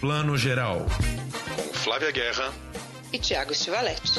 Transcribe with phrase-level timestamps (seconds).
[0.00, 0.86] Plano Geral.
[1.54, 2.50] Com Flávia Guerra
[3.12, 4.18] e Tiago Stivaletti.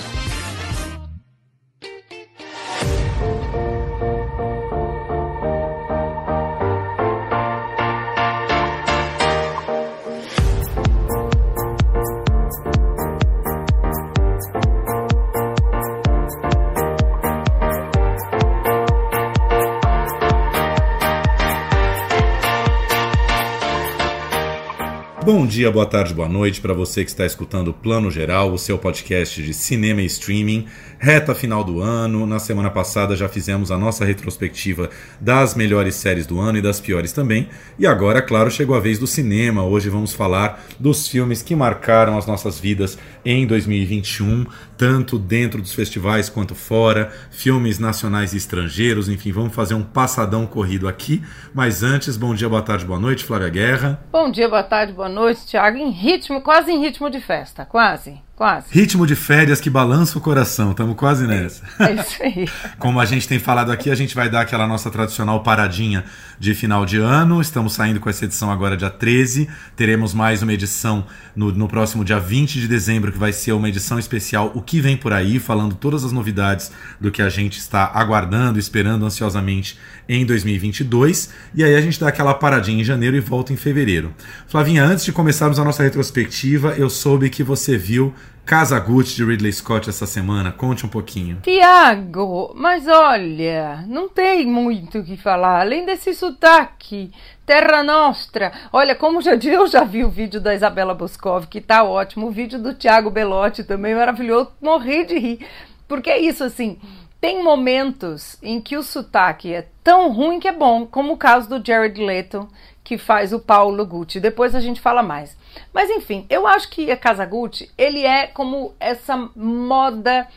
[25.52, 28.78] Dia, boa tarde, boa noite para você que está escutando o Plano Geral, o seu
[28.78, 30.66] podcast de cinema e streaming.
[30.98, 32.26] Reta final do ano.
[32.26, 36.80] Na semana passada já fizemos a nossa retrospectiva das melhores séries do ano e das
[36.80, 37.50] piores também.
[37.78, 39.62] E agora, claro, chegou a vez do cinema.
[39.66, 44.46] Hoje vamos falar dos filmes que marcaram as nossas vidas em 2021,
[44.78, 50.46] tanto dentro dos festivais quanto fora, filmes nacionais e estrangeiros, enfim, vamos fazer um passadão
[50.48, 51.24] corrido aqui.
[51.54, 54.04] Mas antes, bom dia, boa tarde, boa noite, Flávia Guerra.
[54.12, 55.78] Bom dia, boa tarde, boa noite, Thiago.
[55.78, 58.22] Em ritmo, quase em ritmo de festa, quase.
[58.42, 58.66] Quase.
[58.72, 61.62] Ritmo de férias que balança o coração, estamos quase nessa.
[61.78, 62.50] É isso aí.
[62.80, 66.04] Como a gente tem falado aqui, a gente vai dar aquela nossa tradicional paradinha
[66.40, 67.40] de final de ano.
[67.40, 69.48] Estamos saindo com essa edição agora dia 13.
[69.76, 73.70] Teremos mais uma edição no, no próximo dia 20 de dezembro, que vai ser uma
[73.70, 77.60] edição especial O que vem por aí, falando todas as novidades do que a gente
[77.60, 79.78] está aguardando, esperando ansiosamente
[80.10, 81.30] em 2022.
[81.54, 84.16] E aí a gente dá aquela paradinha em janeiro e volta em fevereiro.
[84.48, 88.16] Flavinha, antes de começarmos a nossa retrospectiva, eu soube que você viu
[88.46, 90.52] Casa Gucci de Ridley Scott essa semana.
[90.52, 91.38] Conte um pouquinho.
[91.42, 97.12] Tiago, mas olha, não tem muito o que falar, além desse sotaque.
[97.46, 98.52] Terra Nostra.
[98.74, 102.28] Olha, como já eu já vi o vídeo da Isabela Boscov, que tá ótimo.
[102.28, 104.52] O vídeo do Tiago Belotti também maravilhoso.
[104.62, 105.48] Morri de rir.
[105.88, 106.78] Porque é isso, assim.
[107.22, 111.48] Tem momentos em que o sotaque é tão ruim que é bom, como o caso
[111.48, 112.50] do Jared Leto,
[112.84, 114.20] que faz o Paulo Gucci.
[114.20, 115.38] Depois a gente fala mais.
[115.74, 120.28] Mas enfim, eu acho que a Casa Gucci, ele é como essa moda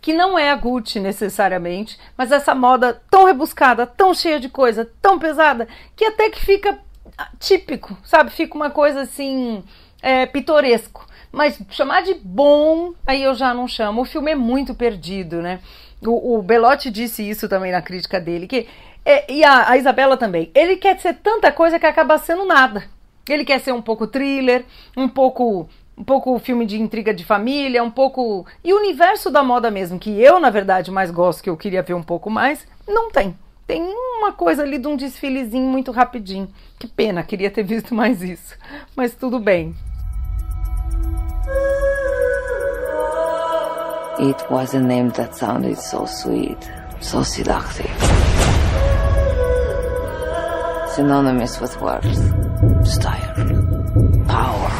[0.00, 4.90] que não é a Gucci necessariamente, mas essa moda tão rebuscada, tão cheia de coisa,
[5.00, 6.78] tão pesada, que até que fica
[7.38, 8.30] típico, sabe?
[8.30, 9.62] Fica uma coisa assim,
[10.02, 11.06] é, pitoresco.
[11.30, 14.02] Mas chamar de bom, aí eu já não chamo.
[14.02, 15.60] O filme é muito perdido, né?
[16.04, 18.68] O, o Belotti disse isso também na crítica dele, que
[19.04, 20.50] é, e a, a Isabela também.
[20.54, 22.84] Ele quer ser tanta coisa que acaba sendo nada.
[23.28, 24.64] Ele quer ser um pouco thriller,
[24.96, 29.42] um pouco um pouco filme de intriga de família, um pouco e o universo da
[29.42, 32.66] moda mesmo, que eu na verdade mais gosto, que eu queria ver um pouco mais,
[32.88, 33.36] não tem.
[33.66, 36.48] Tem uma coisa ali de um desfilezinho muito rapidinho.
[36.78, 38.56] Que pena, queria ter visto mais isso.
[38.96, 39.74] Mas tudo bem.
[44.18, 46.58] It was a name that sounded so sweet,
[47.00, 48.11] so seductive.
[50.94, 53.34] Synonymous with worth, style,
[54.28, 54.70] power.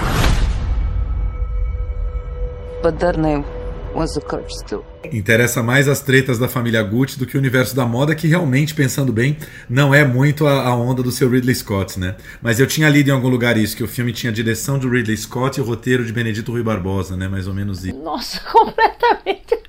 [2.83, 3.47] But their name
[3.95, 4.85] was a curse too.
[5.11, 8.75] Interessa mais as tretas da família Gucci do que o universo da moda, que realmente,
[8.75, 9.39] pensando bem,
[9.71, 12.15] não é muito a, a, onda do seu Ridley Scott, né?
[12.43, 14.91] Mas eu tinha lido em algum lugar isso, que o filme tinha a direção do
[14.91, 17.27] Ridley Scott e o roteiro de Benedito Rui Barbosa, né?
[17.27, 17.97] Mais ou menos isso.
[17.97, 19.63] Nossa, completamente.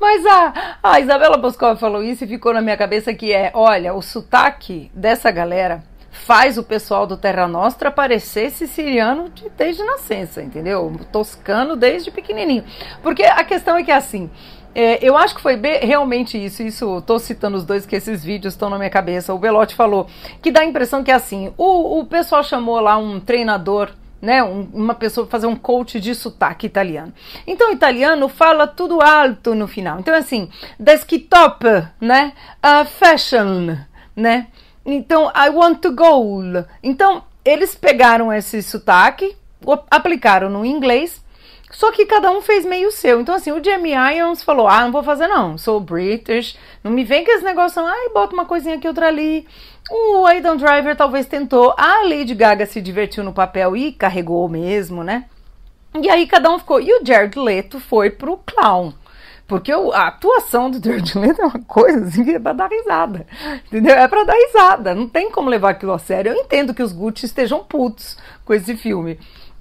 [0.00, 3.94] Mas a, a Isabela Boscov falou isso e ficou na minha cabeça que é, olha,
[3.94, 10.42] o sotaque dessa galera faz o pessoal do Terra Nostra parecer siciliano de, desde nascença,
[10.42, 10.92] entendeu?
[11.12, 12.64] Toscano desde pequenininho.
[13.02, 14.30] Porque a questão é que assim,
[14.74, 16.62] é, eu acho que foi realmente isso.
[16.62, 19.32] Isso, estou citando os dois que esses vídeos estão na minha cabeça.
[19.32, 20.08] O Belotti falou
[20.42, 23.90] que dá a impressão que é assim, o, o pessoal chamou lá um treinador
[24.24, 27.12] né, um, uma pessoa fazer um coach de sotaque italiano.
[27.46, 30.00] Então, italiano fala tudo alto no final.
[30.00, 30.48] Então, assim,
[30.78, 31.64] desktop,
[32.00, 32.32] né,
[32.64, 33.76] uh, fashion,
[34.16, 34.48] né,
[34.84, 36.42] então, I want to go.
[36.82, 39.34] Então, eles pegaram esse sotaque,
[39.90, 41.23] aplicaram no inglês,
[41.74, 43.20] só que cada um fez meio seu.
[43.20, 47.04] Então, assim, o Jamie Irons falou: Ah, não vou fazer não, sou British, não me
[47.04, 49.46] vem com esse negócio, ai, bota uma coisinha aqui, outra ali.
[49.90, 51.74] O Aidan Driver talvez tentou.
[51.76, 55.26] A Lady Gaga se divertiu no papel e carregou mesmo, né?
[56.00, 56.80] E aí cada um ficou.
[56.80, 58.94] E o Jared Leto foi pro clown.
[59.46, 63.26] Porque a atuação do Jared Leto é uma coisa assim é pra dar risada.
[63.66, 63.94] Entendeu?
[63.94, 64.94] É pra dar risada.
[64.94, 66.32] Não tem como levar aquilo a sério.
[66.32, 69.18] Eu entendo que os Gucci estejam putos com esse filme.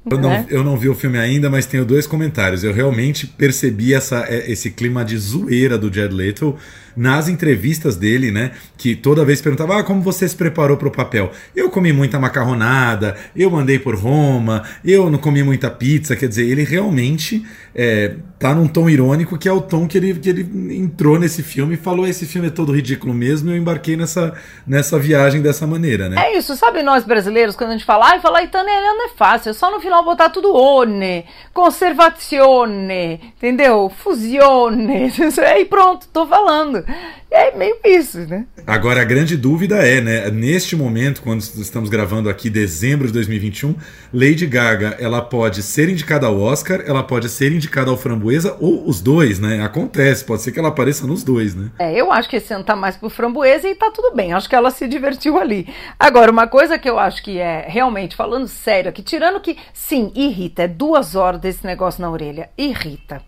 [0.10, 0.46] Eu não, né?
[0.50, 2.64] eu não vi o filme ainda, mas tenho dois comentários.
[2.64, 6.58] Eu realmente percebi essa, é, esse clima de zoeira do Jared Leto
[6.96, 8.52] nas entrevistas dele, né?
[8.78, 11.32] Que toda vez perguntava: ah, como você se preparou para o papel?
[11.56, 16.16] Eu comi muita macarronada, eu andei por Roma, eu não comi muita pizza.
[16.16, 17.46] Quer dizer, ele realmente
[17.76, 21.42] é, tá num tom irônico, que é o tom que ele, que ele entrou nesse
[21.42, 23.50] filme e falou: esse filme é todo ridículo mesmo.
[23.50, 24.34] E eu embarquei nessa,
[24.66, 26.22] nessa viagem dessa maneira, né?
[26.28, 29.54] É isso, sabe nós brasileiros, quando a gente fala, ai, falar italiano é fácil, é
[29.54, 33.90] só no final botar tudo one, conservazione, entendeu?
[33.90, 35.12] Fusione,
[35.60, 36.83] e pronto, tô falando.
[37.30, 38.46] É meio isso, né?
[38.66, 40.30] Agora, a grande dúvida é, né?
[40.30, 43.76] Neste momento, quando estamos gravando aqui, dezembro de 2021,
[44.14, 48.88] Lady Gaga, ela pode ser indicada ao Oscar, ela pode ser indicada ao Framboesa, ou
[48.88, 49.64] os dois, né?
[49.64, 51.72] Acontece, pode ser que ela apareça nos dois, né?
[51.80, 54.48] É, eu acho que esse ano tá mais pro Framboesa e tá tudo bem, acho
[54.48, 55.68] que ela se divertiu ali.
[56.00, 60.12] Agora, uma coisa que eu acho que é, realmente, falando sério aqui, tirando que, sim,
[60.16, 63.22] irrita, é duas horas desse negócio na orelha, irrita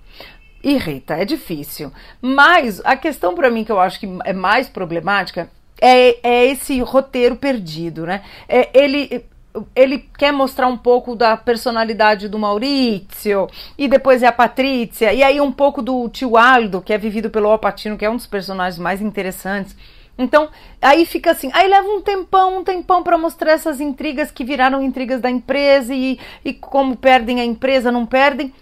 [0.65, 1.91] irrita, é difícil.
[2.21, 6.79] Mas a questão para mim que eu acho que é mais problemática é, é esse
[6.81, 8.21] roteiro perdido, né?
[8.49, 9.25] É, ele
[9.73, 13.47] ele quer mostrar um pouco da personalidade do Maurício,
[13.77, 17.29] e depois é a Patrícia, e aí um pouco do tio Aldo, que é vivido
[17.29, 19.73] pelo Alpatino, que é um dos personagens mais interessantes.
[20.17, 20.49] Então,
[20.81, 24.81] aí fica assim, aí leva um tempão, um tempão para mostrar essas intrigas que viraram
[24.81, 28.53] intrigas da empresa e, e como perdem a empresa, não perdem.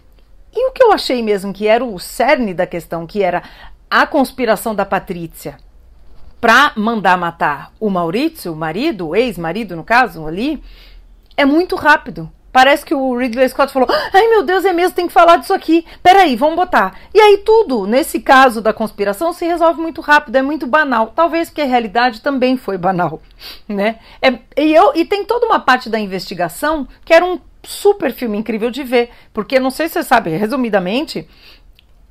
[0.56, 3.44] E o que eu achei mesmo que era o cerne da questão, que era
[3.90, 5.58] a conspiração da Patrícia
[6.40, 10.62] para mandar matar o Maurício, o marido, o ex-marido no caso ali,
[11.38, 12.30] é muito rápido.
[12.52, 15.54] Parece que o Ridley Scott falou: ai meu Deus, é mesmo, tem que falar disso
[15.54, 15.86] aqui.
[16.04, 17.00] Peraí, vamos botar.
[17.14, 21.14] E aí tudo, nesse caso da conspiração, se resolve muito rápido, é muito banal.
[21.16, 23.22] Talvez porque a realidade também foi banal,
[23.68, 24.00] né?
[24.22, 28.38] É, e, eu, e tem toda uma parte da investigação que era um super filme
[28.38, 31.28] incrível de ver, porque não sei se você sabe, resumidamente,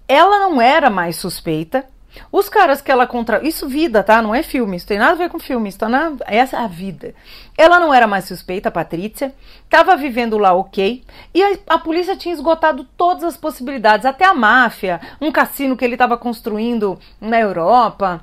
[0.09, 1.87] ela não era mais suspeita.
[2.31, 3.47] Os caras que ela contra.
[3.47, 4.21] Isso, vida, tá?
[4.21, 4.77] Não é filme.
[4.77, 5.69] Isso tem nada a ver com filme.
[5.69, 6.13] Isso tá na...
[6.27, 7.15] Essa é a vida.
[7.57, 9.35] Ela não era mais suspeita, Patrícia.
[9.71, 11.03] Tava vivendo lá ok.
[11.33, 14.05] E a, a polícia tinha esgotado todas as possibilidades.
[14.05, 15.01] Até a máfia.
[15.21, 18.23] Um cassino que ele estava construindo na Europa.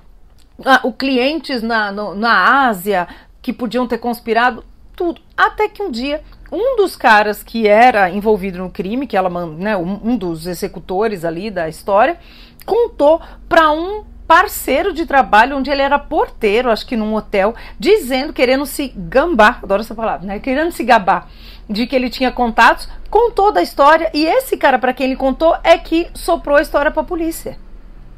[0.83, 3.07] O clientes na, no, na Ásia
[3.41, 4.63] que podiam ter conspirado.
[4.95, 5.21] Tudo.
[5.35, 9.78] Até que um dia um dos caras que era envolvido no crime, que ela, né,
[9.78, 12.18] um, dos executores ali da história,
[12.66, 18.31] contou para um parceiro de trabalho onde ele era porteiro, acho que num hotel, dizendo,
[18.31, 20.40] querendo se gambar, adoro essa palavra, né?
[20.40, 21.28] Querendo se gabar
[21.68, 25.56] de que ele tinha contatos, contou da história e esse cara para quem ele contou
[25.63, 27.57] é que soprou a história para a polícia.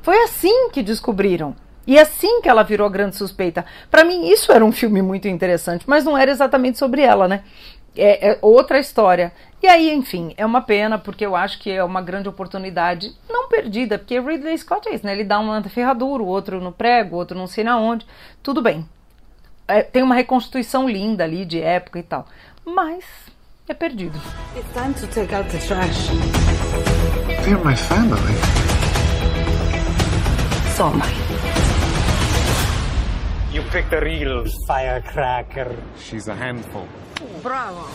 [0.02, 1.56] Foi assim que descobriram.
[1.86, 3.66] E assim que ela virou grande suspeita.
[3.90, 7.42] Para mim, isso era um filme muito interessante, mas não era exatamente sobre ela, né?
[7.96, 9.32] É, é, outra história.
[9.62, 13.48] E aí, enfim, é uma pena, porque eu acho que é uma grande oportunidade não
[13.48, 15.14] perdida, porque Ridley Scott é isso, né?
[15.14, 18.06] Ele dá uma ferradura, o outro no prego, o outro não sei na onde.
[18.42, 18.88] Tudo bem.
[19.68, 22.26] É, tem uma reconstituição linda ali de época e tal.
[22.66, 23.06] Mas
[23.68, 24.20] é perdido.
[24.56, 26.10] It's time to take out the trash.
[27.44, 28.36] They're my family.
[30.76, 31.32] So am I.
[33.54, 35.76] You picked a real firecracker.
[35.98, 36.88] She's a handful.
[37.42, 37.88] Bravo!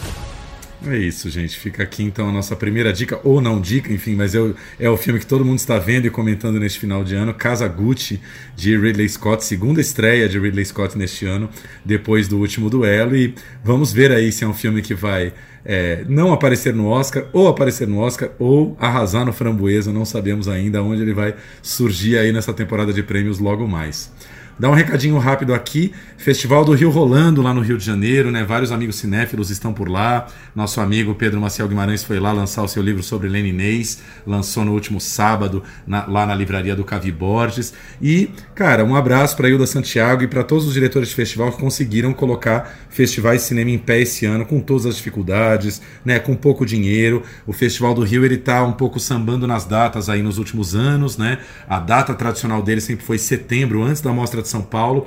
[0.87, 1.59] É isso, gente.
[1.59, 4.91] Fica aqui então a nossa primeira dica, ou não dica, enfim, mas é o, é
[4.91, 8.21] o filme que todo mundo está vendo e comentando neste final de ano: Casa Gucci,
[8.55, 11.49] de Ridley Scott, segunda estreia de Ridley Scott neste ano,
[11.85, 13.17] depois do último duelo.
[13.17, 13.35] E
[13.65, 15.33] vamos ver aí se é um filme que vai
[15.65, 19.93] é, não aparecer no Oscar, ou aparecer no Oscar, ou arrasar no Framboesa.
[19.93, 24.13] Não sabemos ainda onde ele vai surgir aí nessa temporada de prêmios logo mais.
[24.59, 25.93] Dar um recadinho rápido aqui.
[26.17, 28.43] Festival do Rio rolando lá no Rio de Janeiro, né?
[28.43, 30.29] Vários amigos cinéfilos estão por lá.
[30.55, 34.01] Nosso amigo Pedro Maciel Guimarães foi lá lançar o seu livro sobre Leninês.
[34.27, 37.75] Lançou no último sábado na, lá na livraria do Cavi Borges.
[38.01, 41.61] E, cara, um abraço para Hilda Santiago e para todos os diretores de festival que
[41.61, 46.19] conseguiram colocar festivais de cinema em pé esse ano, com todas as dificuldades, né?
[46.19, 47.23] Com pouco dinheiro.
[47.47, 51.19] O Festival do Rio ele tá um pouco sambando nas datas aí nos últimos anos,
[51.19, 51.41] né?
[51.69, 55.07] A data tradicional dele sempre foi setembro, antes da mostra de São Paulo.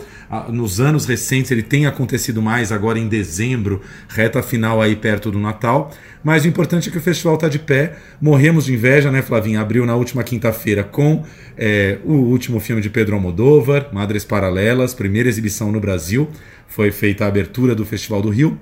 [0.49, 5.39] Nos anos recentes ele tem acontecido mais, agora em dezembro, reta final aí perto do
[5.39, 5.91] Natal.
[6.23, 7.95] Mas o importante é que o festival está de pé.
[8.21, 9.61] Morremos de inveja, né, Flavinha?
[9.61, 11.23] Abriu na última quinta-feira com
[11.57, 16.29] é, o último filme de Pedro Almodóvar, Madres Paralelas, primeira exibição no Brasil.
[16.67, 18.59] Foi feita a abertura do Festival do Rio.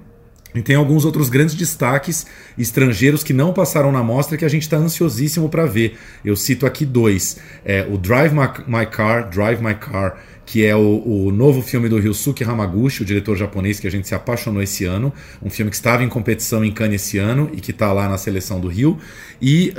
[0.56, 2.26] E tem alguns outros grandes destaques
[2.58, 5.98] estrangeiros que não passaram na mostra que a gente está ansiosíssimo para ver.
[6.24, 10.74] Eu cito aqui dois: é, o Drive My, My Car, Drive My Car, que é
[10.74, 14.64] o, o novo filme do Ryusuke Hamaguchi, o diretor japonês que a gente se apaixonou
[14.64, 15.14] esse ano,
[15.44, 18.18] um filme que estava em competição em Cannes esse ano e que está lá na
[18.18, 18.98] seleção do Rio,
[19.42, 19.74] e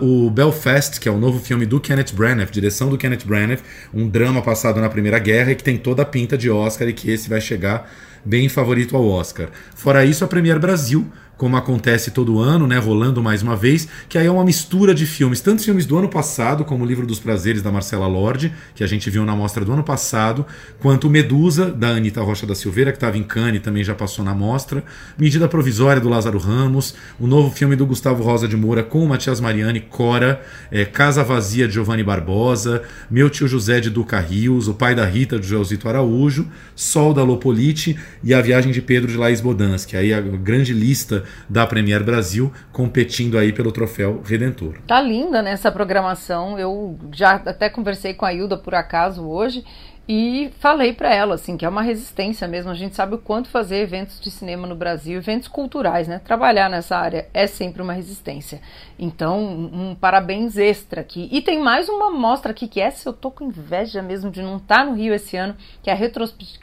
[0.00, 3.58] uh, o Belfast, que é o novo filme do Kenneth Branagh, direção do Kenneth Branagh,
[3.92, 6.92] um drama passado na Primeira Guerra e que tem toda a pinta de Oscar e
[6.92, 7.92] que esse vai chegar
[8.24, 9.48] bem favorito ao Oscar.
[9.74, 11.04] Fora isso, a Premier Brasil,
[11.36, 15.06] como acontece todo ano, né, rolando mais uma vez, que aí é uma mistura de
[15.06, 18.84] filmes, tanto filmes do ano passado, como o Livro dos Prazeres da Marcela Lorde, que
[18.84, 20.46] a gente viu na mostra do ano passado,
[20.78, 24.34] quanto Medusa da Anitta Rocha da Silveira, que estava em Cannes também já passou na
[24.34, 24.84] mostra,
[25.18, 29.08] Medida Provisória do Lázaro Ramos, o novo filme do Gustavo Rosa de Moura com o
[29.08, 34.68] Matias Mariani, Cora, é, Casa Vazia de Giovanni Barbosa, Meu Tio José de Duca Rios,
[34.68, 36.46] O Pai da Rita de Joelzito Araújo,
[36.76, 39.96] Sol da Lopolite e A Viagem de Pedro de Laís Bodansky.
[39.96, 44.78] Aí a grande lista da Premier Brasil, competindo aí pelo troféu Redentor.
[44.86, 46.58] Tá linda nessa né, programação.
[46.58, 49.64] Eu já até conversei com a Hilda por acaso hoje
[50.08, 52.70] e falei para ela assim que é uma resistência mesmo.
[52.70, 56.20] A gente sabe o quanto fazer eventos de cinema no Brasil, eventos culturais, né?
[56.24, 58.60] Trabalhar nessa área é sempre uma resistência.
[58.98, 61.28] Então, um parabéns extra aqui.
[61.30, 64.56] E tem mais uma mostra aqui que essa eu tô com inveja mesmo de não
[64.56, 65.98] estar tá no Rio esse ano, que é a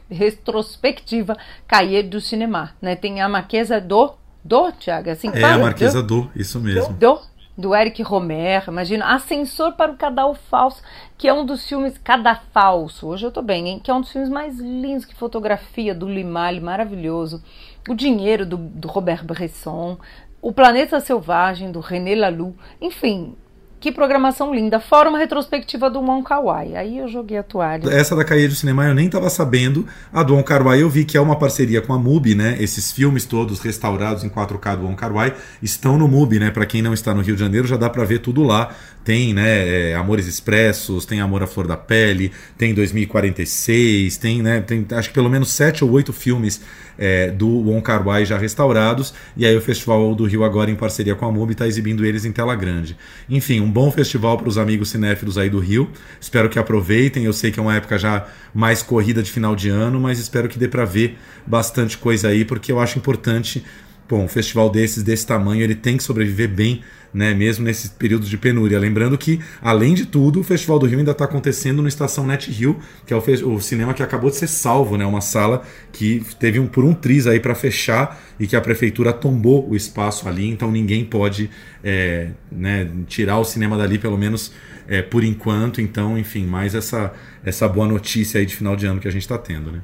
[0.09, 2.95] retrospectiva Cahiers do Cinema, né?
[2.95, 5.09] Tem a Marquesa do do, Tiago?
[5.09, 6.93] Assim, é, a Marquesa do, do, isso mesmo.
[6.93, 7.19] Do,
[7.57, 9.13] do Eric Romer, imagina.
[9.13, 10.81] Ascensor para o Cadal Falso,
[11.17, 11.97] que é um dos filmes.
[11.97, 13.81] Cadafalso, hoje eu tô bem, hein?
[13.83, 17.43] Que é um dos filmes mais lindos, que fotografia do Limali, maravilhoso.
[17.87, 19.97] O Dinheiro, do, do Robert Bresson.
[20.41, 22.55] O Planeta Selvagem, do René Laloux.
[22.79, 23.35] Enfim,
[23.79, 24.79] que programação linda.
[24.79, 26.75] Fora uma retrospectiva do Wong Kar Wai.
[26.75, 27.89] Aí eu joguei a toalha.
[27.89, 29.87] Essa da Caia do Cinema eu nem estava sabendo.
[30.11, 32.57] A do Kar Wai eu vi que é uma parceria com a MUBI, né?
[32.59, 36.51] Esses filmes todos restaurados em 4K do Wong Kar Wai estão no MUBI, né?
[36.51, 38.69] Para quem não está no Rio de Janeiro já dá para ver tudo lá.
[39.09, 44.61] Tem, né, é, Amores Expressos, tem Amor à Flor da Pele, tem 2046, tem, né,
[44.61, 46.61] tem acho que pelo menos sete ou oito filmes
[46.95, 50.75] é, do Wong Kar Wai já restaurados, e aí o Festival do Rio agora em
[50.75, 52.95] parceria com a MUBI está exibindo eles em tela grande.
[53.27, 55.89] Enfim, um bom festival para os amigos cinéfilos aí do Rio.
[56.21, 57.23] Espero que aproveitem.
[57.23, 60.47] Eu sei que é uma época já mais corrida de final de ano, mas espero
[60.47, 63.65] que dê para ver bastante coisa aí, porque eu acho importante,
[64.09, 66.81] bom, um festival desses desse tamanho, ele tem que sobreviver bem
[67.13, 68.79] né, mesmo nesses períodos de penúria.
[68.79, 72.49] Lembrando que, além de tudo, o Festival do Rio ainda está acontecendo no Estação Net
[72.51, 76.23] Rio, que é o, o, cinema que acabou de ser salvo, né, uma sala que
[76.39, 80.27] teve um por um triz aí para fechar e que a prefeitura tombou o espaço
[80.27, 81.49] ali, então ninguém pode
[81.83, 84.53] é, né, tirar o cinema dali, pelo menos
[84.87, 85.81] é, por enquanto.
[85.81, 87.13] Então, enfim, mais essa,
[87.43, 89.71] essa boa notícia aí de final de ano que a gente está tendo.
[89.71, 89.81] Né?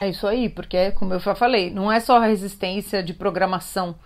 [0.00, 3.96] É isso aí, porque, como eu já falei, não é só a resistência de programação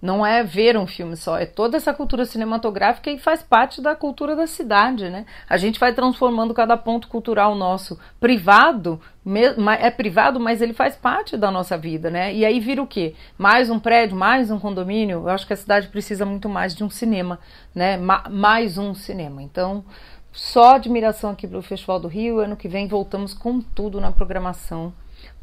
[0.00, 3.94] não é ver um filme só, é toda essa cultura cinematográfica e faz parte da
[3.96, 5.24] cultura da cidade, né?
[5.48, 9.00] A gente vai transformando cada ponto cultural nosso privado,
[9.80, 12.32] é privado, mas ele faz parte da nossa vida, né?
[12.32, 13.14] E aí vira o quê?
[13.38, 15.20] Mais um prédio, mais um condomínio?
[15.20, 17.38] Eu acho que a cidade precisa muito mais de um cinema,
[17.74, 17.98] né?
[18.30, 19.42] mais um cinema.
[19.42, 19.84] Então,
[20.30, 22.38] só admiração aqui para o Festival do Rio.
[22.38, 24.92] Ano que vem voltamos com tudo na programação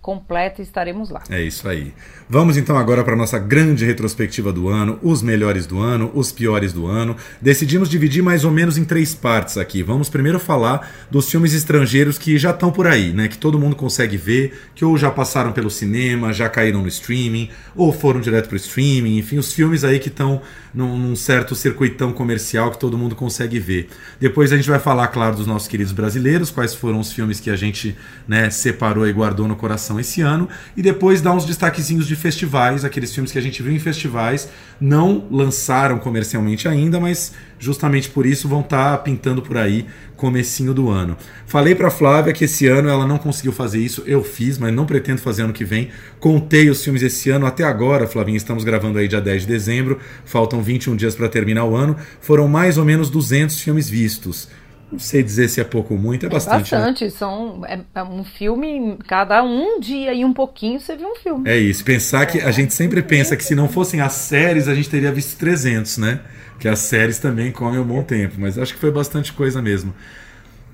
[0.04, 1.24] completa e estaremos lá.
[1.30, 1.94] É isso aí.
[2.30, 6.74] Vamos então agora para nossa grande retrospectiva do ano, os melhores do ano, os piores
[6.74, 7.16] do ano.
[7.42, 9.82] Decidimos dividir mais ou menos em três partes aqui.
[9.82, 13.30] Vamos primeiro falar dos filmes estrangeiros que já estão por aí, né?
[13.30, 17.50] Que todo mundo consegue ver, que ou já passaram pelo cinema, já caíram no streaming,
[17.74, 20.42] ou foram direto para o streaming, enfim, os filmes aí que estão
[20.74, 23.90] num, num, certo circuitão comercial que todo mundo consegue ver.
[24.20, 27.50] Depois a gente vai falar, claro, dos nossos queridos brasileiros, quais foram os filmes que
[27.50, 27.96] a gente
[28.28, 32.86] né, separou e guardou no coração esse ano, e depois dar uns destaquezinhos de festivais,
[32.86, 38.26] aqueles filmes que a gente viu em festivais, não lançaram comercialmente ainda, mas justamente por
[38.26, 39.86] isso vão estar tá pintando por aí
[40.18, 41.18] comecinho do ano.
[41.46, 44.86] Falei para Flávia que esse ano ela não conseguiu fazer isso, eu fiz, mas não
[44.86, 45.90] pretendo fazer ano que vem.
[46.20, 50.00] Contei os filmes esse ano até agora, Flavinha, estamos gravando aí dia 10 de dezembro,
[50.26, 51.96] faltam 21 dias para terminar o ano.
[52.22, 54.48] Foram mais ou menos 200 filmes vistos.
[54.94, 56.74] Não sei dizer se é pouco ou muito, é bastante.
[56.74, 57.10] É bastante, né?
[57.10, 61.50] são é, é, um filme, cada um dia e um pouquinho você viu um filme.
[61.50, 64.76] É isso, pensar que a gente sempre pensa que se não fossem as séries a
[64.76, 66.20] gente teria visto 300, né?
[66.60, 69.94] Que as séries também comem um bom tempo, mas acho que foi bastante coisa mesmo.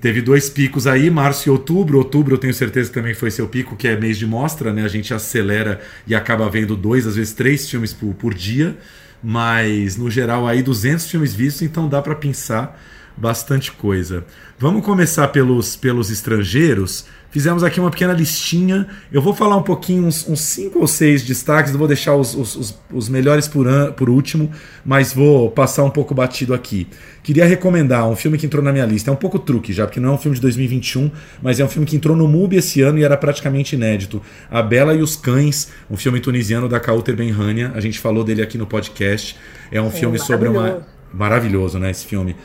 [0.02, 1.98] Teve dois picos aí, março e outubro.
[1.98, 4.84] Outubro eu tenho certeza que também foi seu pico, que é mês de mostra, né?
[4.84, 8.76] A gente acelera e acaba vendo dois, às vezes três filmes por, por dia.
[9.22, 12.80] Mas no geral aí 200 filmes vistos, então dá para pensar
[13.20, 14.24] bastante coisa.
[14.58, 17.04] Vamos começar pelos, pelos estrangeiros.
[17.30, 18.88] Fizemos aqui uma pequena listinha.
[19.12, 21.72] Eu vou falar um pouquinho, uns, uns cinco ou seis destaques.
[21.72, 24.50] vou deixar os, os, os, os melhores por, an, por último,
[24.84, 26.88] mas vou passar um pouco batido aqui.
[27.22, 29.10] Queria recomendar um filme que entrou na minha lista.
[29.10, 31.10] É um pouco truque já, porque não é um filme de 2021,
[31.42, 34.20] mas é um filme que entrou no MUBI esse ano e era praticamente inédito.
[34.50, 37.70] A Bela e os Cães, um filme tunisiano da Kauter Benhania.
[37.74, 39.36] A gente falou dele aqui no podcast.
[39.70, 40.86] É um é filme sobre uma.
[41.12, 41.90] Maravilhoso, né?
[41.90, 42.36] Esse filme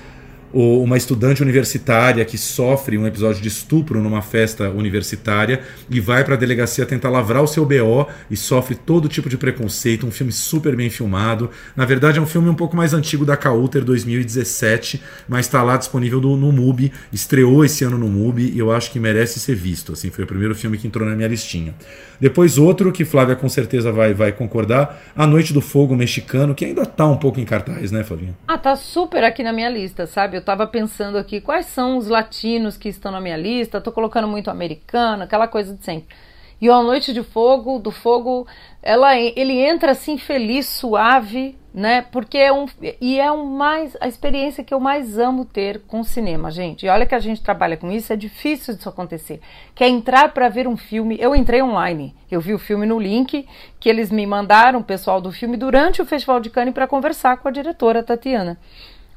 [0.54, 6.36] uma estudante universitária que sofre um episódio de estupro numa festa universitária e vai para
[6.36, 10.08] a delegacia tentar lavrar o seu BO e sofre todo tipo de preconceito.
[10.08, 11.50] Um filme super bem filmado.
[11.75, 15.78] Na verdade, é um filme um pouco mais antigo da Cauter, 2017, mas está lá
[15.78, 16.92] disponível no, no MUBI.
[17.12, 19.94] Estreou esse ano no MUBI e eu acho que merece ser visto.
[19.94, 21.75] Assim, foi o primeiro filme que entrou na minha listinha.
[22.20, 26.66] Depois outro que Flávia com certeza vai, vai concordar, A Noite do Fogo Mexicano, que
[26.66, 28.36] ainda tá um pouco em cartaz, né, Flavinha?
[28.48, 30.35] Ah, tá super aqui na minha lista, sabe?
[30.36, 34.27] Eu tava pensando aqui quais são os latinos que estão na minha lista, tô colocando
[34.27, 36.15] muito americano, aquela coisa de sempre.
[36.60, 38.48] E a Noite de Fogo, do Fogo,
[38.82, 42.01] ela, ele entra assim feliz, suave, né?
[42.04, 42.65] Porque é um
[43.01, 46.86] e é um mais a experiência que eu mais amo ter com cinema, gente.
[46.86, 49.42] E olha que a gente trabalha com isso, é difícil disso acontecer.
[49.75, 51.18] Que é entrar para ver um filme.
[51.20, 53.46] Eu entrei online, eu vi o filme no link
[53.77, 57.38] que eles me mandaram, o pessoal do filme durante o Festival de Cannes para conversar
[57.38, 58.58] com a diretora Tatiana.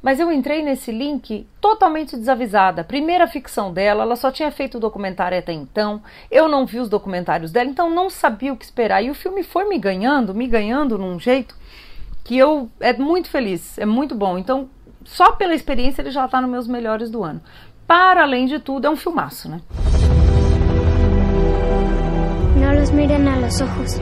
[0.01, 2.83] Mas eu entrei nesse link totalmente desavisada.
[2.83, 6.01] Primeira ficção dela, ela só tinha feito o documentário até então.
[6.31, 9.03] Eu não vi os documentários dela, então não sabia o que esperar.
[9.03, 11.55] E o filme foi me ganhando, me ganhando num jeito
[12.23, 14.37] que eu é muito feliz, é muito bom.
[14.37, 14.69] Então,
[15.03, 17.41] só pela experiência ele já está nos meus melhores do ano.
[17.85, 19.61] Para além de tudo, é um filmaço, né?
[22.55, 23.99] Não los miren a los ojos.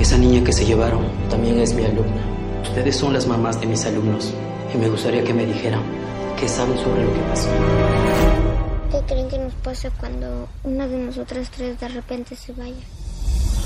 [0.00, 2.22] Esa niña que se llevaron también es mi alumna.
[2.62, 4.34] Ustedes son las mamás de mis alumnos.
[4.72, 5.82] Y me gustaría que me dijeran
[6.38, 7.48] qué saben sobre lo que pasó.
[8.90, 12.84] ¿Qué creen que nos pasa cuando una de nosotras tres de repente se vaya?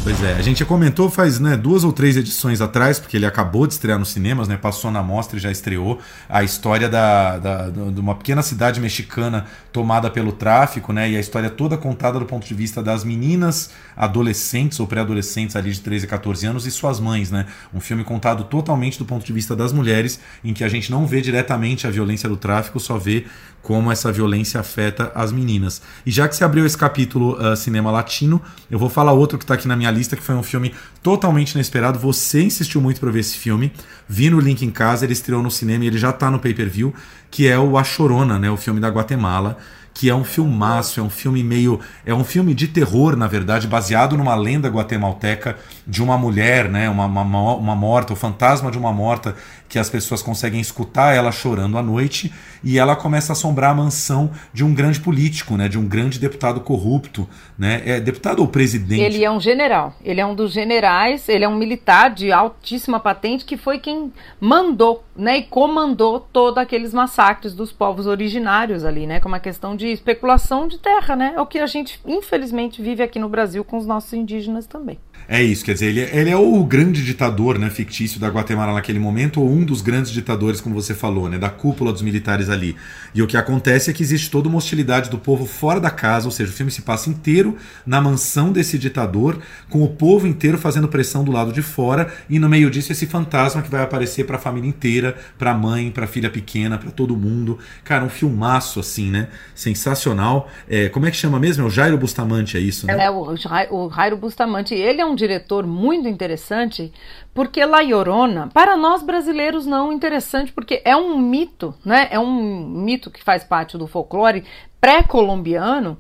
[0.05, 3.25] Pois é, a gente já comentou faz né, duas ou três edições atrás, porque ele
[3.25, 7.39] acabou de estrear nos cinemas, né, passou na mostra e já estreou a história da,
[7.39, 12.19] da, de uma pequena cidade mexicana tomada pelo tráfico, né, e a história toda contada
[12.19, 16.67] do ponto de vista das meninas, adolescentes ou pré-adolescentes ali de 13 a 14 anos
[16.67, 17.31] e suas mães.
[17.31, 20.91] Né, um filme contado totalmente do ponto de vista das mulheres, em que a gente
[20.91, 23.25] não vê diretamente a violência do tráfico, só vê
[23.65, 25.81] como essa violência afeta as meninas.
[26.05, 28.41] E já que se abriu esse capítulo uh, cinema latino,
[28.71, 31.53] eu vou falar outro que está aqui na minha lista, que foi um filme totalmente
[31.53, 31.99] inesperado.
[31.99, 33.73] Você insistiu muito para ver esse filme.
[34.09, 36.95] Vi no link em casa, ele estreou no cinema e ele já está no pay-per-view,
[37.31, 39.59] que é o A Chorona, né, o filme da Guatemala
[39.95, 41.79] que é um filmaço, é um filme meio.
[42.05, 46.91] É um filme de terror, na verdade, baseado numa lenda guatemalteca de uma mulher, né?
[46.91, 49.37] Uma, uma, uma morta, o fantasma de uma morta,
[49.69, 53.75] que as pessoas conseguem escutar ela chorando à noite, e ela começa a assombrar a
[53.75, 55.69] mansão de um grande político, né?
[55.69, 57.83] De um grande deputado corrupto, né?
[57.87, 59.01] É deputado ou presidente?
[59.01, 62.99] Ele é um general, ele é um dos generais, ele é um militar de altíssima
[62.99, 65.39] patente que foi quem mandou, né?
[65.39, 69.21] E comandou todos aqueles massacres dos povos originários ali, né?
[69.21, 71.35] Como a questão de de especulação de terra, né?
[71.37, 74.99] É o que a gente, infelizmente, vive aqui no Brasil com os nossos indígenas também.
[75.29, 78.75] É isso, quer dizer, ele, é, ele é o grande ditador né, fictício da Guatemala
[78.75, 82.51] naquele momento, ou um dos grandes ditadores, como você falou, né, da cúpula dos militares
[82.51, 82.77] ali.
[83.15, 86.27] E o que acontece é que existe toda uma hostilidade do povo fora da casa,
[86.27, 87.57] ou seja, o filme se passa inteiro
[87.87, 89.39] na mansão desse ditador,
[89.71, 93.07] com o povo inteiro fazendo pressão do lado de fora, e no meio disso esse
[93.07, 96.77] fantasma que vai aparecer para a família inteira, para a mãe, para a filha pequena,
[96.77, 97.59] para todo mundo.
[97.83, 99.29] Cara, um filmaço assim, né?
[99.55, 100.51] Sensacional.
[100.69, 101.65] É, como é que chama mesmo?
[101.65, 103.05] É o Jairo Bustamante, é isso, né?
[103.05, 104.75] É, o, o Jairo Bustamante.
[104.75, 106.93] Ele é um diretor muito interessante,
[107.33, 112.09] porque La Llorona, para nós brasileiros não interessante, porque é um mito, né?
[112.11, 114.45] É um mito que faz parte do folclore
[114.81, 115.99] pré-colombiano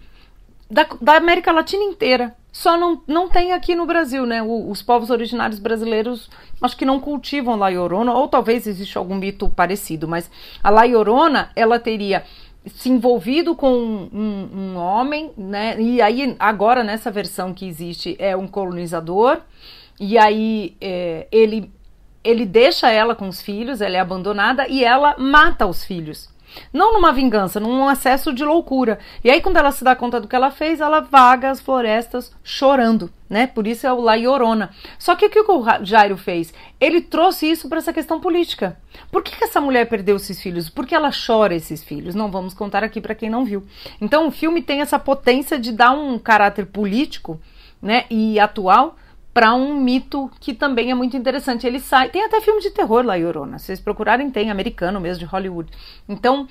[0.71, 2.35] da, da, América Latina inteira.
[2.53, 4.43] Só não, não tem aqui no Brasil, né?
[4.43, 9.15] O, os povos originários brasileiros acho que não cultivam La Llorona, ou talvez exista algum
[9.15, 10.31] mito parecido, mas
[10.63, 12.25] a La Llorona, ela teria
[12.67, 15.81] se envolvido com um, um, homem, né?
[15.81, 19.41] E aí agora nessa versão que existe é um colonizador
[20.01, 21.71] e aí é, ele
[22.23, 26.34] ele deixa ela com os filhos, ela é abandonada e ela mata os filhos.
[26.73, 28.99] Não numa vingança, num acesso de loucura.
[29.23, 32.33] E aí, quando ela se dá conta do que ela fez, ela vaga as florestas
[32.43, 33.47] chorando, né?
[33.47, 34.71] Por isso é o La Llorona.
[34.99, 36.53] Só que o que o Jairo fez?
[36.81, 38.79] Ele trouxe isso para essa questão política.
[39.11, 40.69] Por que, que essa mulher perdeu esses filhos?
[40.69, 42.15] Por que ela chora esses filhos?
[42.15, 43.65] Não vamos contar aqui para quem não viu.
[44.01, 47.41] Então, o filme tem essa potência de dar um caráter político,
[47.81, 48.05] né?
[48.11, 48.97] E atual
[49.35, 51.67] para um mito que também é muito interessante.
[51.67, 53.59] Ele sai, tem até filme de terror lá, Yorona.
[53.59, 55.71] Se vocês procurarem, tem americano mesmo de Hollywood.
[56.09, 56.47] Então,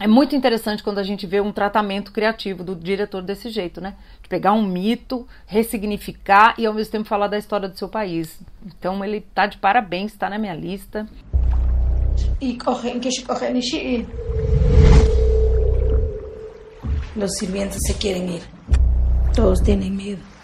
[0.00, 3.94] é muito interessante quando a gente vê um tratamento criativo do diretor desse jeito, né?
[4.20, 8.40] De pegar um mito, ressignificar e ao mesmo tempo falar da história do seu país.
[8.66, 11.08] Então ele tá de parabéns, está na minha lista.
[17.16, 18.42] Los sirvientes se quieren ir.
[19.34, 20.37] Todos tienen miedo.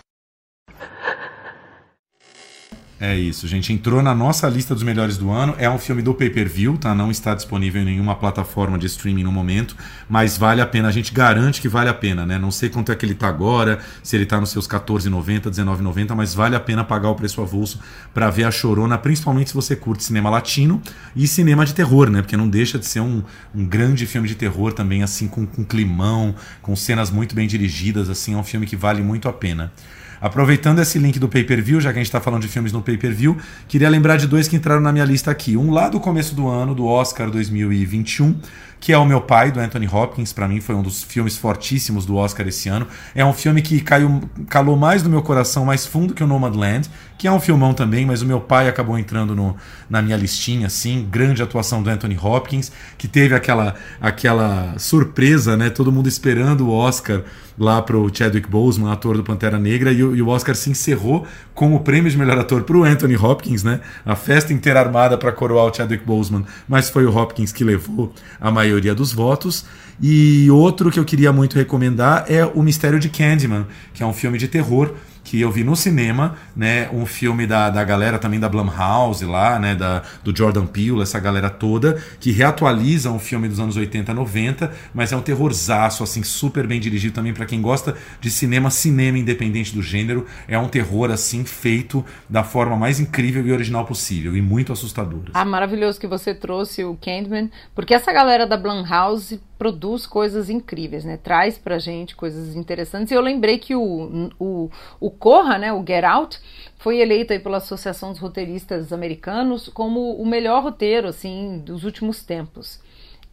[3.00, 3.72] É isso, gente.
[3.72, 5.54] Entrou na nossa lista dos melhores do ano.
[5.58, 6.94] É um filme do pay-per-view, tá?
[6.94, 9.76] Não está disponível em nenhuma plataforma de streaming no momento,
[10.08, 10.88] mas vale a pena.
[10.88, 12.38] A gente garante que vale a pena, né?
[12.38, 16.14] Não sei quanto é que ele tá agora, se ele tá nos seus 14,90, 19,90,
[16.14, 17.80] mas vale a pena pagar o preço avulso
[18.12, 20.80] para ver a Chorona, principalmente se você curte cinema latino
[21.16, 22.22] e cinema de terror, né?
[22.22, 25.64] Porque não deixa de ser um, um grande filme de terror também, assim, com, com
[25.64, 28.34] climão, com cenas muito bem dirigidas, assim.
[28.34, 29.72] É um filme que vale muito a pena.
[30.20, 33.36] Aproveitando esse link do pay-per-view, já que a gente está falando de filmes no pay-per-view,
[33.68, 35.56] queria lembrar de dois que entraram na minha lista aqui.
[35.56, 38.38] Um lá do começo do ano, do Oscar 2021,
[38.80, 40.32] que é O Meu Pai, do Anthony Hopkins.
[40.32, 42.86] Para mim foi um dos filmes fortíssimos do Oscar esse ano.
[43.14, 46.90] É um filme que caiu, calou mais no meu coração, mais fundo que o Nomadland,
[47.16, 49.56] que é um filmão também, mas O Meu Pai acabou entrando no,
[49.88, 51.06] na minha listinha, assim.
[51.10, 55.70] Grande atuação do Anthony Hopkins, que teve aquela, aquela surpresa, né?
[55.70, 57.22] Todo mundo esperando o Oscar
[57.58, 61.24] lá pro Chadwick Boseman, ator do Pantera Negra, e o, e o Oscar se encerrou
[61.54, 63.80] com o prêmio de melhor ator pro Anthony Hopkins, né?
[64.04, 68.12] A festa inteira armada para coroar o Chadwick Boseman, mas foi o Hopkins que levou
[68.40, 69.64] a maioria dos votos.
[70.02, 74.12] E outro que eu queria muito recomendar é O Mistério de Candyman, que é um
[74.12, 74.92] filme de terror
[75.24, 79.58] que eu vi no cinema, né, um filme da, da galera também da Blumhouse lá,
[79.58, 84.12] né, da, do Jordan Peele, essa galera toda, que reatualiza um filme dos anos 80,
[84.12, 88.70] 90, mas é um terrorzaço, assim, super bem dirigido também para quem gosta de cinema,
[88.70, 93.86] cinema independente do gênero, é um terror, assim, feito da forma mais incrível e original
[93.86, 95.22] possível, e muito assustador.
[95.32, 101.06] Ah, maravilhoso que você trouxe o Candyman, porque essa galera da Blumhouse produz coisas incríveis,
[101.06, 101.16] né?
[101.16, 103.10] Traz pra gente coisas interessantes.
[103.10, 106.38] E eu lembrei que o, o, o Corra, né, o Get Out,
[106.76, 112.22] foi eleito aí pela Associação dos Roteiristas Americanos como o melhor roteiro, assim, dos últimos
[112.22, 112.78] tempos.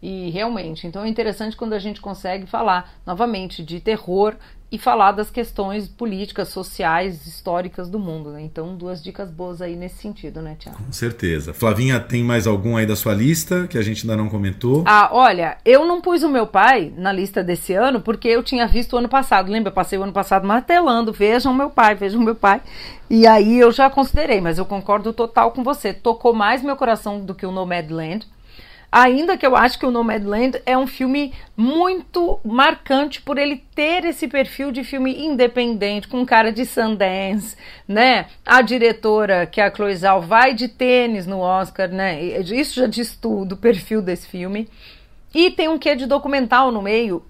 [0.02, 4.38] E realmente, então é interessante quando a gente consegue falar novamente de terror
[4.72, 8.32] e falar das questões políticas, sociais, históricas do mundo.
[8.32, 8.42] Né?
[8.42, 10.78] Então, duas dicas boas aí nesse sentido, né, Tiago?
[10.78, 11.54] Com certeza.
[11.54, 14.84] Flavinha, tem mais algum aí da sua lista que a gente ainda não comentou?
[14.86, 18.66] Ah, olha, eu não pus o meu pai na lista desse ano porque eu tinha
[18.66, 19.52] visto o ano passado.
[19.52, 19.70] Lembra?
[19.70, 21.12] Eu passei o ano passado martelando.
[21.12, 22.62] Vejam meu pai, vejam meu pai.
[23.10, 25.94] E aí eu já considerei, mas eu concordo total com você.
[25.94, 28.26] Tocou mais meu coração do que o Nomadland.
[28.91, 34.04] Ainda que eu acho que o Nomadland é um filme muito marcante por ele ter
[34.04, 37.56] esse perfil de filme independente, com cara de Sundance,
[37.88, 38.25] né?
[38.45, 42.21] A diretora, que é a Chloe Zhao, vai de tênis no Oscar, né?
[42.21, 44.67] Isso já diz tudo, o perfil desse filme.
[45.34, 47.23] E tem um quê de documental no meio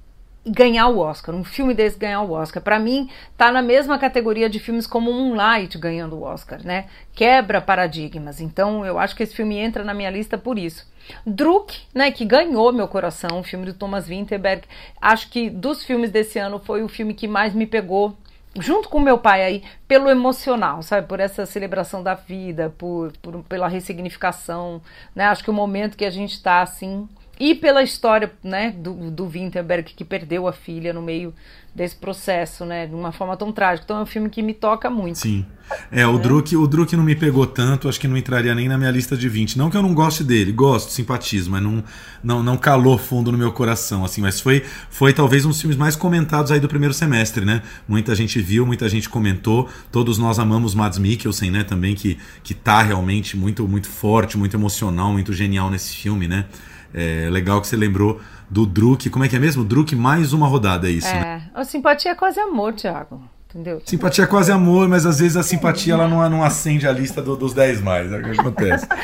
[0.45, 2.61] ganhar o Oscar, um filme desse ganhar o Oscar.
[2.61, 6.85] Para mim, tá na mesma categoria de filmes como Moonlight ganhando o Oscar, né?
[7.13, 8.41] Quebra paradigmas.
[8.41, 10.89] Então, eu acho que esse filme entra na minha lista por isso.
[11.25, 14.63] Druk, né, que ganhou meu coração, o filme do Thomas Winterberg.
[14.99, 18.15] Acho que dos filmes desse ano foi o filme que mais me pegou
[18.59, 21.07] junto com meu pai aí, pelo emocional, sabe?
[21.07, 24.81] Por essa celebração da vida, por, por pela ressignificação,
[25.15, 25.25] né?
[25.25, 27.07] Acho que o momento que a gente está assim
[27.41, 31.33] e pela história né, do, do Winterberg que perdeu a filha no meio
[31.73, 33.85] desse processo, né, de uma forma tão trágica.
[33.85, 35.17] Então é um filme que me toca muito.
[35.17, 35.43] Sim.
[35.91, 36.19] É, o, é.
[36.19, 39.17] Druk, o Druk não me pegou tanto, acho que não entraria nem na minha lista
[39.17, 39.57] de 20.
[39.57, 41.83] Não que eu não goste dele, gosto, simpatizo, mas não,
[42.23, 45.77] não, não calou fundo no meu coração, assim, mas foi, foi talvez um dos filmes
[45.77, 47.63] mais comentados aí do primeiro semestre, né?
[47.87, 52.53] Muita gente viu, muita gente comentou, todos nós amamos Mads Mikkelsen, né, também, que, que
[52.53, 56.45] tá realmente muito, muito forte, muito emocional, muito genial nesse filme, né?
[56.93, 59.09] É legal que você lembrou do Druk.
[59.09, 59.63] Como é que é mesmo?
[59.63, 61.07] Druk mais uma rodada, é isso?
[61.07, 61.19] É.
[61.19, 61.41] Né?
[61.53, 63.21] A simpatia é quase amor, Thiago.
[63.49, 63.81] Entendeu?
[63.85, 67.21] Simpatia é quase amor, mas às vezes a simpatia ela não, não acende a lista
[67.21, 68.11] do, dos 10 mais.
[68.11, 68.87] É o que acontece.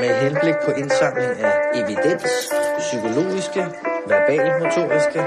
[0.00, 2.22] Med henblik på indsamling af evidens,
[2.78, 3.60] psykologiske,
[4.08, 5.20] verbalmotoriske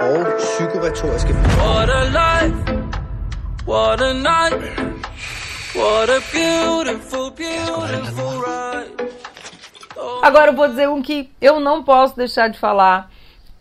[0.00, 1.32] og psykoretoriske.
[1.32, 2.58] What a life,
[3.66, 4.88] what a night.
[5.78, 8.44] Beautiful, beautiful.
[10.20, 13.08] Agora eu vou dizer um que eu não posso deixar de falar,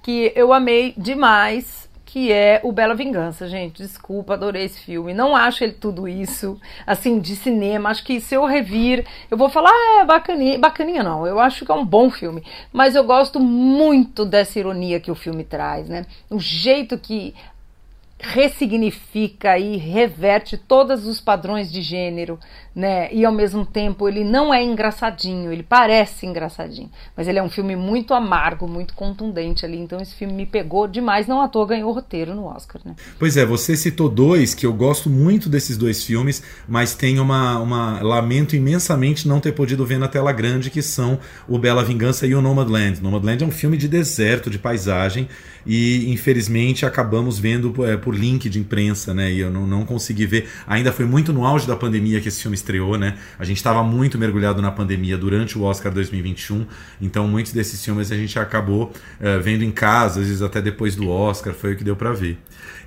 [0.01, 3.83] que eu amei demais, que é o Bela Vingança, gente.
[3.83, 5.13] Desculpa, adorei esse filme.
[5.13, 7.89] Não acho ele tudo isso, assim, de cinema.
[7.89, 10.57] Acho que se eu revir, eu vou falar, ah, é bacaninha.
[10.57, 12.43] Bacaninha não, eu acho que é um bom filme.
[12.73, 16.07] Mas eu gosto muito dessa ironia que o filme traz, né?
[16.31, 17.35] O jeito que
[18.19, 22.39] ressignifica e reverte todos os padrões de gênero,
[22.75, 23.13] né?
[23.13, 27.49] E ao mesmo tempo ele não é engraçadinho, ele parece engraçadinho, mas ele é um
[27.49, 29.77] filme muito amargo, muito contundente ali.
[29.77, 32.95] Então esse filme me pegou demais, não à toa ganhou o roteiro no Oscar, né?
[33.19, 37.59] Pois é, você citou dois que eu gosto muito desses dois filmes, mas tenho uma,
[37.59, 42.25] uma lamento imensamente não ter podido ver na tela grande que são o Bela Vingança
[42.25, 43.01] e o Nomadland.
[43.01, 45.29] Nomadland é um filme de deserto, de paisagem
[45.67, 49.29] e infelizmente acabamos vendo é, por link de imprensa, né?
[49.29, 50.47] E eu não, não consegui ver.
[50.65, 53.17] Ainda foi muito no auge da pandemia que esse filme estreou, né?
[53.37, 56.65] A gente estava muito mergulhado na pandemia durante o Oscar 2021,
[57.01, 60.95] então muitos desses filmes a gente acabou é, vendo em casa, às vezes até depois
[60.95, 62.37] do Oscar, foi o que deu para ver.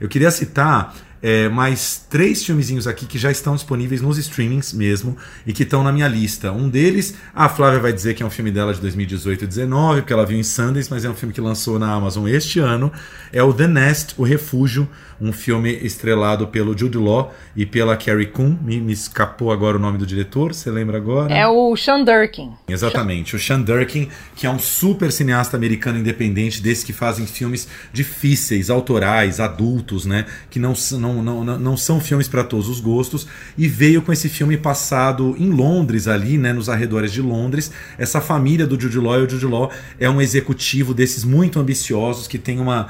[0.01, 5.17] Eu queria citar é, mais três filmezinhos aqui que já estão disponíveis nos streamings mesmo
[5.47, 6.53] e que estão na minha lista.
[6.53, 10.01] Um deles, a Flávia vai dizer que é um filme dela de 2018 e 2019,
[10.01, 12.93] porque ela viu em Sundance, mas é um filme que lançou na Amazon este ano.
[13.33, 14.89] É o The Nest, O Refúgio,
[15.21, 18.57] um filme estrelado pelo Jude Law e pela Carrie Coon.
[18.63, 21.33] Me, me escapou agora o nome do diretor, você lembra agora?
[21.33, 22.53] É o Sean Durkin.
[22.69, 27.69] Exatamente, o Sean Durkin, que é um super cineasta americano independente, desses que fazem filmes
[27.93, 30.25] difíceis, autorais, adultos, né?
[30.49, 33.27] Que não, não, não, não são filmes para todos os gostos.
[33.57, 36.53] E veio com esse filme passado em Londres, ali, né?
[36.53, 37.71] Nos arredores de Londres.
[37.99, 42.27] Essa família do Jude Law, e o Jude Law é um executivo desses muito ambiciosos
[42.27, 42.89] que tem uma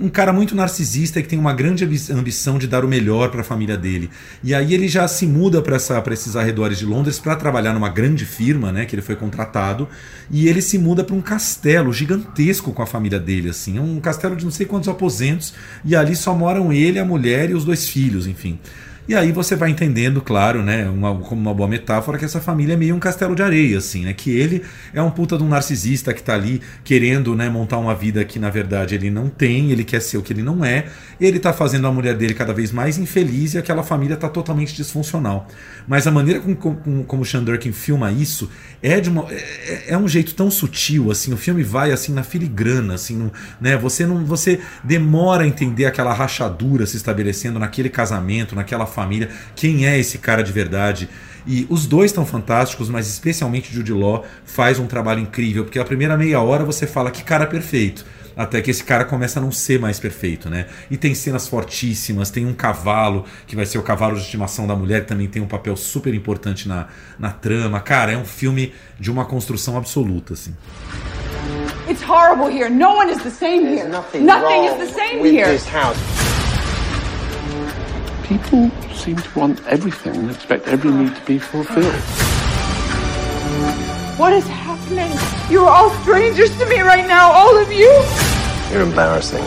[0.00, 3.44] um cara muito narcisista que tem uma grande ambição de dar o melhor para a
[3.44, 4.08] família dele.
[4.42, 5.76] E aí ele já se muda para
[6.12, 9.88] esses arredores de Londres para trabalhar numa grande firma, né, que ele foi contratado,
[10.30, 14.00] e ele se muda para um castelo gigantesco com a família dele, assim, é um
[14.00, 15.52] castelo de não sei quantos aposentos,
[15.84, 18.58] e ali só moram ele, a mulher e os dois filhos, enfim.
[19.08, 22.74] E aí você vai entendendo, claro, né, uma, como uma boa metáfora, que essa família
[22.74, 24.12] é meio um castelo de areia, assim, né?
[24.12, 24.62] Que ele
[24.94, 28.38] é um puta de um narcisista que tá ali querendo, né, montar uma vida que
[28.38, 30.86] na verdade ele não tem, ele quer ser o que ele não é,
[31.20, 34.74] ele tá fazendo a mulher dele cada vez mais infeliz e aquela família tá totalmente
[34.74, 35.48] disfuncional.
[35.88, 38.48] Mas a maneira como, como, como Shandurkin filma isso
[38.80, 42.22] é de uma, é, é, um jeito tão sutil, assim, o filme vai assim na
[42.22, 43.76] filigrana, assim, né?
[43.76, 49.86] Você não, você demora a entender aquela rachadura se estabelecendo naquele casamento, naquela família, quem
[49.86, 51.08] é esse cara de verdade.
[51.46, 55.84] E os dois estão fantásticos, mas especialmente Jude Law faz um trabalho incrível, porque a
[55.84, 58.04] primeira meia hora você fala que cara perfeito
[58.36, 60.66] até que esse cara começa a não ser mais perfeito, né?
[60.90, 64.74] E tem cenas fortíssimas, tem um cavalo, que vai ser o cavalo de estimação da
[64.74, 67.80] mulher, que também tem um papel super importante na, na trama.
[67.80, 70.54] Cara, é um filme de uma construção absoluta, assim.
[71.88, 72.70] It's horrible here.
[72.70, 73.88] No one is the same here.
[73.88, 75.58] Nothing, nothing is the same here.
[78.32, 81.92] People seem to want everything and expect every need to be fulfilled.
[84.18, 85.12] What is happening?
[85.50, 87.92] You're all strangers to me right now, all of you.
[88.70, 89.44] You're embarrassing.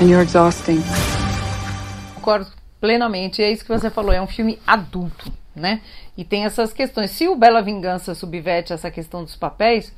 [0.00, 0.82] And you're exhausting.
[2.14, 2.46] Concordo
[2.80, 3.42] plenamente.
[3.42, 4.10] É isso que você falou.
[4.10, 5.82] É um filme adulto, né?
[6.16, 7.10] E tem essas questões.
[7.10, 9.92] Se o Bela Vingança subverte essa questão dos papéis,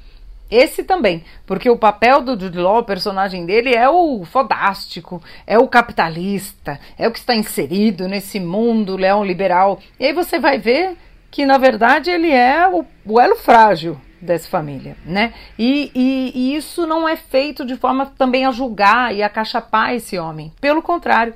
[0.50, 5.58] esse também, porque o papel do Jude Law, o personagem dele, é o fodástico, é
[5.58, 9.78] o capitalista, é o que está inserido nesse mundo leão liberal.
[9.98, 10.96] E aí você vai ver
[11.30, 15.32] que, na verdade, ele é o, o elo frágil dessa família, né?
[15.58, 19.94] E, e, e, isso não é feito de forma também a julgar e a cachapar
[19.94, 20.52] esse homem.
[20.60, 21.34] Pelo contrário,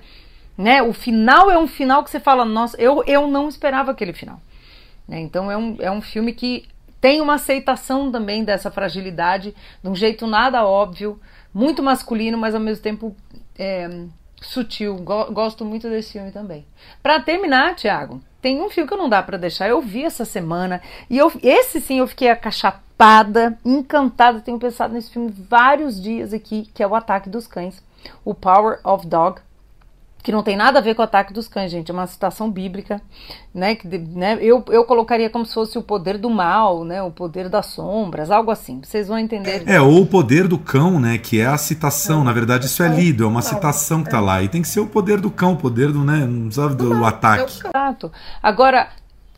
[0.59, 0.83] né?
[0.83, 4.41] O final é um final que você fala, nossa, eu, eu não esperava aquele final.
[5.09, 5.21] Né?
[5.21, 6.67] Então é um, é um filme que
[7.05, 11.21] tem uma aceitação também dessa fragilidade, de um jeito nada óbvio,
[11.53, 13.15] muito masculino, mas ao mesmo tempo
[13.59, 14.07] é,
[14.41, 14.97] sutil.
[15.31, 16.65] Gosto muito desse filme também.
[17.03, 19.69] Para terminar, Tiago, tem um filme que não dá para deixar.
[19.69, 24.41] Eu vi essa semana e eu, esse sim eu fiquei acachapada, encantada.
[24.41, 27.85] Tenho pensado nesse filme vários dias aqui, que é o Ataque dos Cães,
[28.25, 29.43] o Power of Dog
[30.25, 32.51] que não tem nada a ver com o ataque dos cães, gente, é uma citação
[32.51, 32.99] bíblica,
[33.55, 37.11] né, que, né, eu, eu colocaria como se fosse o poder do mal, né, o
[37.11, 39.63] poder das sombras, algo assim, vocês vão entender.
[39.67, 42.25] É, ou o poder do cão, né, que é a citação, é.
[42.25, 44.81] na verdade isso é lido, é uma citação que tá lá, e tem que ser
[44.81, 47.61] o poder do cão, o poder do, né, não sabe, do, do ataque.
[47.69, 48.11] Exato.
[48.43, 48.89] Agora,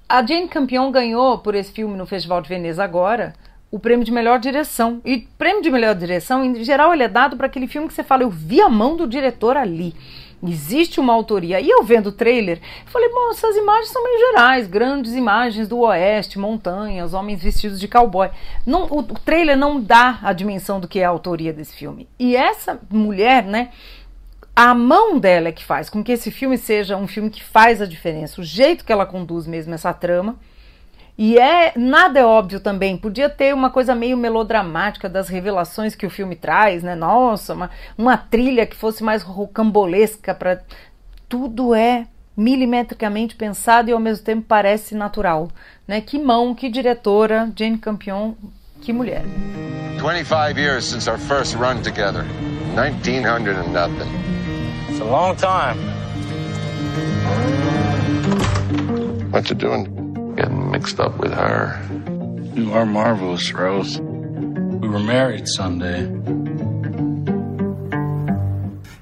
[0.08, 3.34] a Jane Campion ganhou por esse filme no Festival de Veneza agora,
[3.72, 5.00] o prêmio de melhor direção.
[5.04, 8.04] E prêmio de melhor direção, em geral, ele é dado para aquele filme que você
[8.04, 9.96] fala, eu vi a mão do diretor ali.
[10.42, 11.60] Existe uma autoria.
[11.60, 15.80] E eu vendo o trailer, falei, bom, essas imagens são meio gerais, grandes imagens do
[15.80, 18.30] oeste, montanhas, homens vestidos de cowboy.
[18.64, 22.08] Não, o, o trailer não dá a dimensão do que é a autoria desse filme.
[22.18, 23.70] E essa mulher, né,
[24.54, 27.82] a mão dela é que faz com que esse filme seja um filme que faz
[27.82, 30.36] a diferença, o jeito que ela conduz mesmo essa trama.
[31.18, 32.96] E é nada é óbvio também.
[32.96, 36.94] Podia ter uma coisa meio melodramática das revelações que o filme traz, né?
[36.94, 40.60] Nossa, uma, uma trilha que fosse mais rocambolesca para
[41.28, 45.48] tudo é milimetricamente pensado e ao mesmo tempo parece natural,
[45.88, 46.02] né?
[46.02, 48.34] Que mão, que diretora, Jane Campion,
[48.82, 49.24] que mulher.
[49.98, 52.24] 25 years since our first run together.
[52.74, 54.10] 1900 and nothing.
[54.90, 55.78] It's a long time.
[59.32, 59.95] What you doing?
[60.36, 61.80] Getting mixed up with her.
[62.54, 63.98] You are marvelous, Rose.
[64.00, 66.06] We were married Sunday.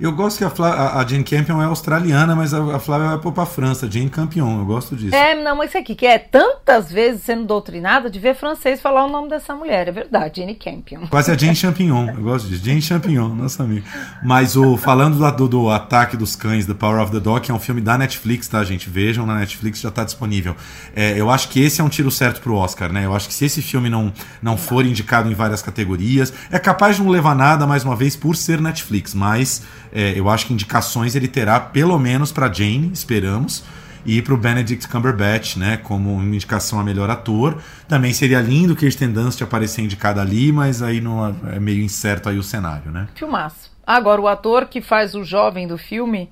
[0.01, 3.19] Eu gosto que a, Flá, a Jane Campion é australiana, mas a, a Flávia vai
[3.19, 5.15] pôr pra França, Jane Campion, eu gosto disso.
[5.15, 9.07] É, não, mas isso aqui, que é tantas vezes sendo doutrinada de ver francês falar
[9.07, 11.07] o nome dessa mulher, é verdade, Jane Campion.
[11.07, 13.85] Quase a Jane Champignon, eu gosto disso, Jane Champignon, nossa amiga.
[14.23, 17.55] Mas o, falando do, do, Ataque dos Cães, The Power of the Dog, que é
[17.55, 18.91] um filme da Netflix, tá, gente?
[18.91, 20.57] Vejam, na Netflix já tá disponível.
[20.95, 23.05] É, eu acho que esse é um tiro certo pro Oscar, né?
[23.05, 26.97] Eu acho que se esse filme não, não for indicado em várias categorias, é capaz
[26.97, 29.63] de não levar nada, mais uma vez, por ser Netflix, mas
[29.95, 33.65] é, eu acho que indicações ele terá pelo menos para Jane, esperamos,
[34.05, 37.57] e para o Benedict Cumberbatch, né, como uma indicação a melhor ator.
[37.89, 42.39] Também seria lindo Kirsten Dunst aparecer indicada ali, mas aí não é meio incerto aí
[42.39, 43.09] o cenário, né?
[43.15, 43.73] Filmaço.
[43.87, 46.31] Agora o ator que faz o jovem do filme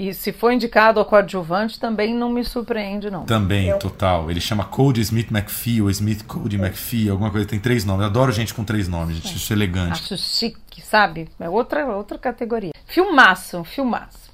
[0.00, 3.26] e se for indicado a coadjuvante, também não me surpreende, não.
[3.26, 3.78] Também, Eu...
[3.78, 4.30] total.
[4.30, 7.46] Ele chama Cody Smith McPhee, ou Smith Cody McPhee, alguma coisa.
[7.46, 8.00] Tem três nomes.
[8.00, 9.36] Eu adoro gente com três nomes, gente.
[9.36, 10.00] Isso é elegante.
[10.02, 11.28] Acho chique, sabe?
[11.38, 12.72] É outra, outra categoria.
[12.86, 14.29] Filmaço, filmaço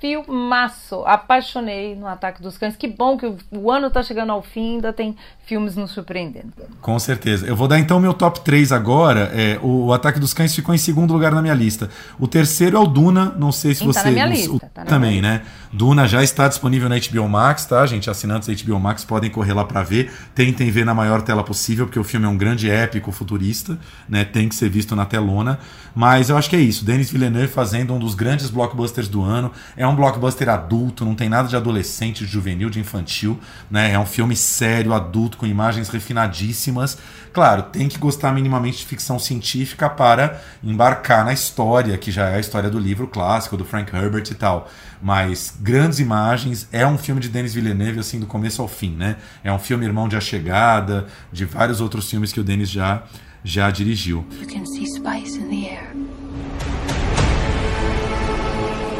[0.00, 1.02] filmaço.
[1.04, 2.74] Apaixonei no Ataque dos Cães.
[2.74, 6.52] Que bom que o ano tá chegando ao fim, ainda tem filmes nos surpreendendo.
[6.80, 7.46] Com certeza.
[7.46, 9.30] Eu vou dar então meu top 3 agora.
[9.34, 11.90] É, o Ataque dos Cães ficou em segundo lugar na minha lista.
[12.18, 14.00] O terceiro é o Duna, não sei se Sim, você.
[14.00, 15.42] Tá na minha lista, o, tá também, minha né?
[15.72, 18.10] Duna já está disponível na HBO Max, tá, gente?
[18.10, 20.12] Assinantes da HBO Max podem correr lá para ver.
[20.34, 23.78] Tentem ver na maior tela possível, porque o filme é um grande épico futurista,
[24.08, 24.24] né?
[24.24, 25.60] Tem que ser visto na telona.
[25.94, 26.84] Mas eu acho que é isso.
[26.84, 29.52] Denis Villeneuve fazendo um dos grandes blockbusters do ano.
[29.76, 33.38] É um blockbuster adulto, não tem nada de adolescente, de juvenil, de infantil,
[33.70, 33.92] né?
[33.92, 36.98] É um filme sério, adulto, com imagens refinadíssimas.
[37.32, 42.36] Claro, tem que gostar minimamente de ficção científica para embarcar na história, que já é
[42.36, 44.68] a história do livro clássico do Frank Herbert e tal.
[45.00, 49.16] Mas grandes imagens, é um filme de Denis Villeneuve assim do começo ao fim, né?
[49.44, 53.02] É um filme irmão de A Chegada, de vários outros filmes que o Denis já
[53.42, 54.26] já dirigiu.
[54.38, 55.92] You can see spice in the air.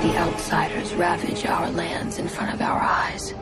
[0.00, 3.34] The outsiders ravage our lands in front of our eyes.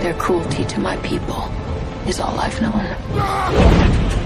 [0.00, 1.50] Their cruelty to my people
[2.08, 4.19] is all I've known.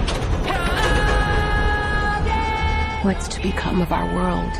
[3.05, 4.51] What's to become of our world?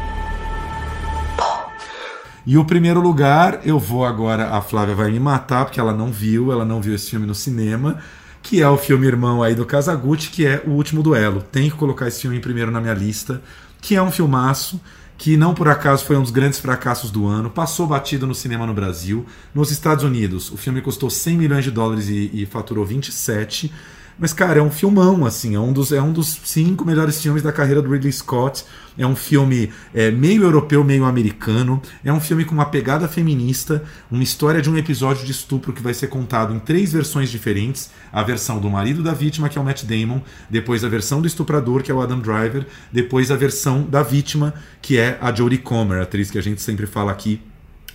[2.45, 6.11] E o primeiro lugar, eu vou agora, a Flávia vai me matar, porque ela não
[6.11, 7.97] viu, ela não viu esse filme no cinema
[8.43, 11.41] que é o filme irmão aí do Casagutti, que é O Último Duelo.
[11.41, 13.41] Tem que colocar esse filme em primeiro na minha lista,
[13.81, 14.79] que é um filmaço,
[15.17, 18.67] que não por acaso foi um dos grandes fracassos do ano, passou batido no cinema
[18.67, 19.25] no Brasil.
[19.51, 23.73] Nos Estados Unidos, o filme custou 100 milhões de dólares e, e faturou 27
[24.17, 25.55] mas, cara, é um filmão, assim.
[25.55, 28.63] É um dos, é um dos cinco melhores filmes da carreira do Ridley Scott.
[28.97, 31.81] É um filme é, meio europeu, meio americano.
[32.03, 35.81] É um filme com uma pegada feminista, uma história de um episódio de estupro que
[35.81, 39.61] vai ser contado em três versões diferentes: a versão do marido da vítima, que é
[39.61, 43.35] o Matt Damon, depois a versão do estuprador, que é o Adam Driver, depois a
[43.35, 47.41] versão da vítima, que é a Jodie Comer, atriz que a gente sempre fala aqui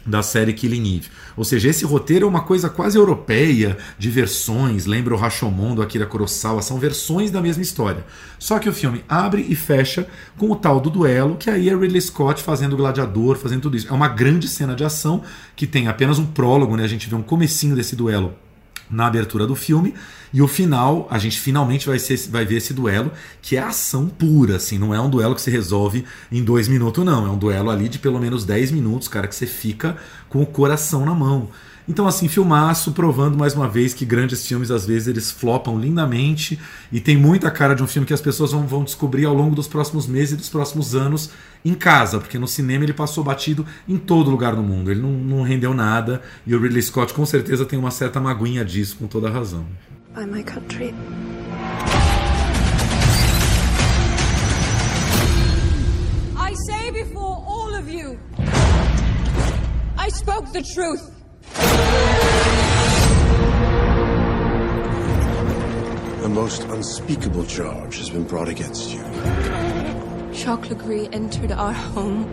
[0.04, 1.08] da série Killing Eve.
[1.36, 5.82] Ou seja, esse roteiro é uma coisa quase europeia, de versões, lembra o Rashomon do
[5.82, 8.04] Akira Kurosawa, são versões da mesma história.
[8.38, 11.76] Só que o filme abre e fecha com o tal do duelo, que aí é
[11.76, 13.88] Ridley Scott fazendo o gladiador, fazendo tudo isso.
[13.88, 15.22] É uma grande cena de ação
[15.54, 16.84] que tem apenas um prólogo, né?
[16.84, 18.34] A gente vê um comecinho desse duelo
[18.90, 19.94] na abertura do filme.
[20.32, 23.10] E o final, a gente finalmente vai, ser, vai ver esse duelo,
[23.42, 27.04] que é ação pura, assim, não é um duelo que se resolve em dois minutos,
[27.04, 27.26] não.
[27.26, 29.96] É um duelo ali de pelo menos 10 minutos, cara, que você fica
[30.28, 31.48] com o coração na mão.
[31.90, 36.56] Então, assim, filmaço, provando mais uma vez que grandes filmes, às vezes, eles flopam lindamente
[36.92, 39.56] e tem muita cara de um filme que as pessoas vão, vão descobrir ao longo
[39.56, 41.30] dos próximos meses e dos próximos anos
[41.64, 44.88] em casa, porque no cinema ele passou batido em todo lugar no mundo.
[44.88, 48.64] Ele não, não rendeu nada e o Ridley Scott com certeza tem uma certa maguinha
[48.64, 49.66] disso, com toda razão.
[50.14, 50.94] By my country.
[56.36, 58.16] I say before all of you,
[59.98, 61.19] I spoke the truth.
[66.40, 69.02] Most unspeakable charge has been brought against you.
[70.32, 72.24] Jacques Legree entered our home.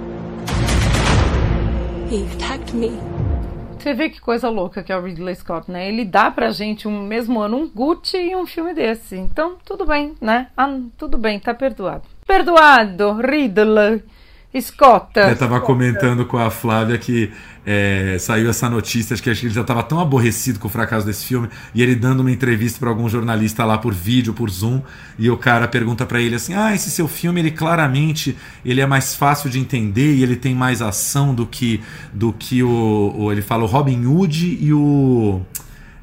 [2.09, 2.91] He attacked me.
[3.77, 5.89] Você vê que coisa louca que é o Ridley Scott, né?
[5.89, 9.17] Ele dá pra gente um mesmo ano um Gucci e um filme desse.
[9.17, 10.47] Então, tudo bem, né?
[10.55, 12.03] Ah, tudo bem, tá perdoado.
[12.25, 14.03] Perdoado, Ridley.
[14.59, 15.11] Scott.
[15.15, 17.31] Eu tava comentando com a Flávia que
[17.65, 21.25] é, saiu essa notícia, acho que ele já estava tão aborrecido com o fracasso desse
[21.25, 24.81] filme, e ele dando uma entrevista para algum jornalista lá por vídeo, por Zoom,
[25.19, 28.85] e o cara pergunta para ele assim: "Ah, esse seu filme, ele claramente, ele é
[28.87, 31.81] mais fácil de entender e ele tem mais ação do que
[32.13, 35.41] do que o, o ele fala o Robin Hood e o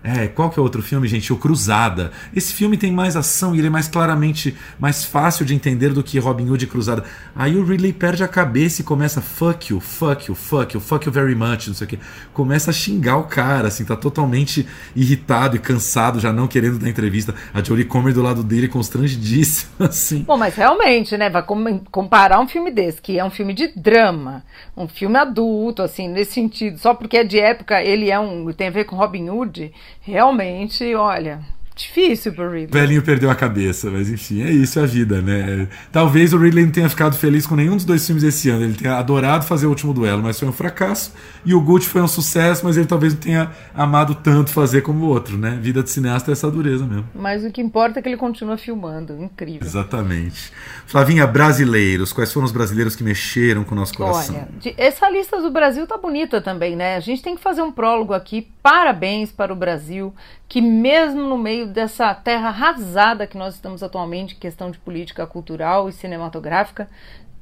[0.04, 1.32] é, qual que é outro filme, gente?
[1.32, 2.12] O Cruzada.
[2.36, 6.02] Esse filme tem mais ação e ele é mais claramente mais fácil de entender do
[6.02, 7.04] que Robin Hood e Cruzada.
[7.34, 11.06] Aí o Ridley perde a cabeça e começa fuck you, fuck you, fuck you, fuck
[11.06, 11.98] you very much, não sei o que.
[12.34, 16.90] Começa a xingar o cara, assim, tá totalmente irritado e cansado, já não querendo dar
[16.90, 17.34] entrevista.
[17.54, 20.22] A Jodie Comer do lado dele constrangidíssima, assim.
[20.24, 21.42] Bom, mas realmente, né, vai
[21.90, 24.44] comparar um filme desse, que é um filme de drama,
[24.76, 28.68] um filme adulto, assim, nesse sentido, só porque é de época, ele é um, tem
[28.68, 31.40] a ver com Robin Hood, realmente, olha,
[31.76, 32.68] Difícil pro Ridley.
[32.68, 35.66] O velhinho perdeu a cabeça, mas enfim, é isso a vida, né?
[35.90, 38.64] Talvez o Ridley não tenha ficado feliz com nenhum dos dois filmes esse ano.
[38.64, 41.12] Ele tenha adorado fazer o último duelo, mas foi um fracasso.
[41.44, 45.04] E o Gucci foi um sucesso, mas ele talvez não tenha amado tanto fazer como
[45.04, 45.58] o outro, né?
[45.60, 47.08] Vida de cineasta é essa dureza mesmo.
[47.12, 49.20] Mas o que importa é que ele continua filmando.
[49.20, 49.66] Incrível.
[49.66, 50.52] Exatamente.
[50.86, 52.12] Flavinha, brasileiros.
[52.12, 54.36] Quais foram os brasileiros que mexeram com o nosso coração?
[54.36, 56.94] Olha, essa lista do Brasil tá bonita também, né?
[56.94, 58.46] A gente tem que fazer um prólogo aqui.
[58.62, 60.14] Parabéns para o Brasil,
[60.48, 65.88] que mesmo no meio dessa terra arrasada que nós estamos atualmente, questão de política cultural
[65.88, 66.88] e cinematográfica,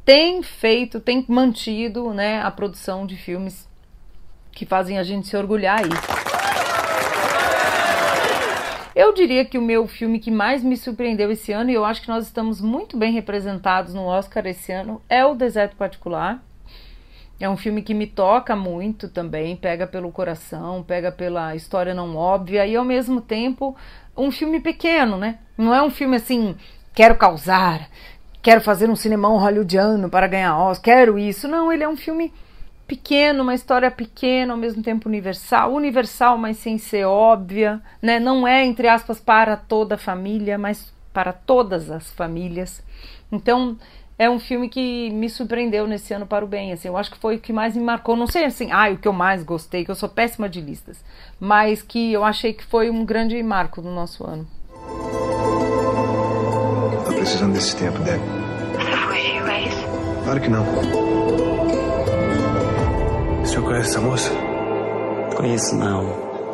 [0.05, 3.69] tem feito, tem mantido né, a produção de filmes
[4.51, 5.91] que fazem a gente se orgulhar aí.
[8.95, 12.03] Eu diria que o meu filme que mais me surpreendeu esse ano, e eu acho
[12.03, 16.43] que nós estamos muito bem representados no Oscar esse ano, é O Deserto Particular.
[17.41, 22.15] É um filme que me toca muito também, pega pelo coração, pega pela história não
[22.15, 23.75] óbvia e ao mesmo tempo
[24.17, 25.39] um filme pequeno, né?
[25.57, 26.57] Não é um filme assim,
[26.95, 27.89] quero causar,
[28.43, 31.49] quero fazer um cinemão hollywoodiano para ganhar Oscar, quero isso.
[31.49, 32.33] Não, ele é um filme
[32.87, 38.19] pequeno, uma história pequena, ao mesmo tempo universal, universal, mas sem ser óbvia, né?
[38.19, 42.83] Não é entre aspas para toda a família, mas para todas as famílias.
[43.31, 43.79] Então,
[44.19, 46.73] é um filme que me surpreendeu nesse ano para o bem.
[46.73, 48.17] Assim, eu acho que foi o que mais me marcou.
[48.17, 51.05] Não sei assim, ah, o que eu mais gostei, que eu sou péssima de listas,
[51.41, 54.47] mas que eu achei que foi um grande marco no nosso ano.
[57.05, 58.21] Tá precisando desse tempo, Deb.
[58.75, 59.87] Você fugiu, é isso?
[60.25, 60.63] Claro que não.
[63.43, 64.31] O senhor conhece essa moça?
[65.37, 66.05] Conheço não.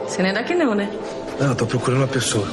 [0.06, 0.90] Você não é daqui não, né?
[1.38, 2.46] Não, eu tô procurando uma pessoa.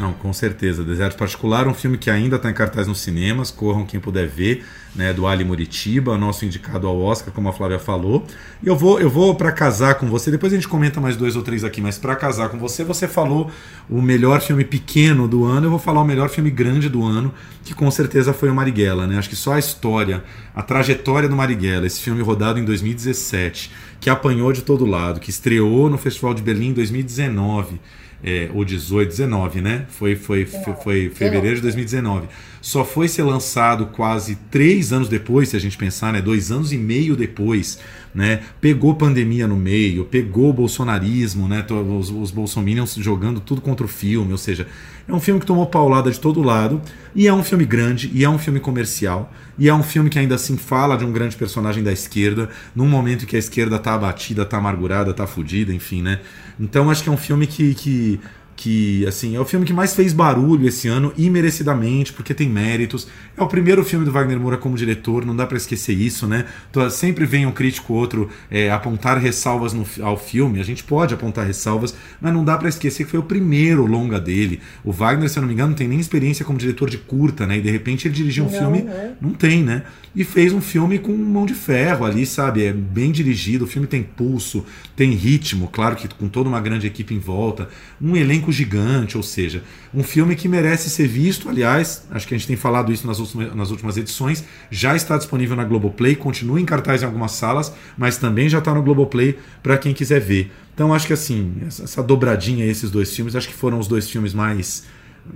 [0.00, 0.82] Não, com certeza.
[0.82, 4.64] Deserto Particular, um filme que ainda está em cartaz nos cinemas, corram quem puder ver,
[4.96, 8.26] né, do Ali Muritiba, nosso indicado ao Oscar, como a Flávia falou.
[8.62, 11.36] E eu vou, eu vou para casar com você, depois a gente comenta mais dois
[11.36, 13.50] ou três aqui, mas para casar com você, você falou
[13.90, 17.34] o melhor filme pequeno do ano, eu vou falar o melhor filme grande do ano,
[17.62, 19.18] que com certeza foi o Marighella, né?
[19.18, 20.24] Acho que só a história,
[20.54, 23.70] a trajetória do Marighella, esse filme rodado em 2017,
[24.00, 27.78] que apanhou de todo lado, que estreou no Festival de Berlim em 2019
[28.22, 29.86] é, ou 18, 19, né?
[29.88, 32.28] Foi, foi, foi, foi fevereiro de 2019.
[32.60, 36.20] Só foi ser lançado quase três anos depois, se a gente pensar, né?
[36.20, 37.78] Dois anos e meio depois,
[38.14, 38.42] né?
[38.60, 41.64] Pegou pandemia no meio, pegou bolsonarismo, né?
[41.70, 44.66] Os, os bolsominions jogando tudo contra o filme, ou seja,
[45.08, 46.82] é um filme que tomou paulada de todo lado,
[47.14, 50.18] e é um filme grande, e é um filme comercial, e é um filme que
[50.18, 53.94] ainda assim fala de um grande personagem da esquerda, num momento que a esquerda tá
[53.94, 56.20] abatida, tá amargurada, tá fudida, enfim, né?
[56.58, 58.20] Então acho que é um filme que, que
[58.60, 62.46] que assim é o filme que mais fez barulho esse ano e merecidamente porque tem
[62.46, 63.08] méritos.
[63.34, 66.44] É o primeiro filme do Wagner Moura como diretor não dá para esquecer isso né?
[66.70, 70.60] Então, sempre vem um crítico outro é, apontar ressalvas no, ao filme.
[70.60, 74.20] A gente pode apontar ressalvas mas não dá para esquecer que foi o primeiro longa
[74.20, 74.60] dele.
[74.84, 77.46] O Wagner se eu não me engano não tem nem experiência como diretor de curta
[77.46, 77.56] né?
[77.56, 79.12] E de repente ele dirigiu um não, filme é.
[79.22, 79.84] não tem né?
[80.14, 82.62] E fez um filme com mão de ferro ali sabe?
[82.62, 86.86] É bem dirigido o filme tem pulso tem ritmo claro que com toda uma grande
[86.86, 87.70] equipe em volta.
[88.02, 89.62] Um elenco gigante, ou seja,
[89.94, 91.48] um filme que merece ser visto.
[91.48, 94.44] Aliás, acho que a gente tem falado isso nas últimas, nas últimas edições.
[94.70, 98.74] Já está disponível na Globoplay, continua em cartaz em algumas salas, mas também já está
[98.74, 100.52] no Globoplay para quem quiser ver.
[100.74, 104.32] Então acho que assim, essa, dobradinha esses dois filmes, acho que foram os dois filmes
[104.32, 104.84] mais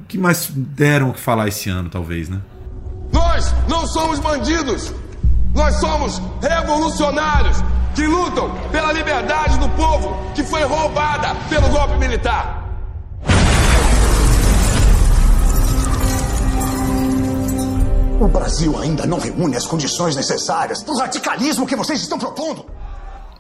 [0.09, 2.41] que mais deram o que falar esse ano, talvez, né?
[3.13, 4.93] Nós não somos bandidos.
[5.55, 7.59] Nós somos revolucionários
[7.95, 12.64] que lutam pela liberdade do povo que foi roubada pelo golpe militar.
[18.21, 22.65] O Brasil ainda não reúne as condições necessárias para o radicalismo que vocês estão propondo.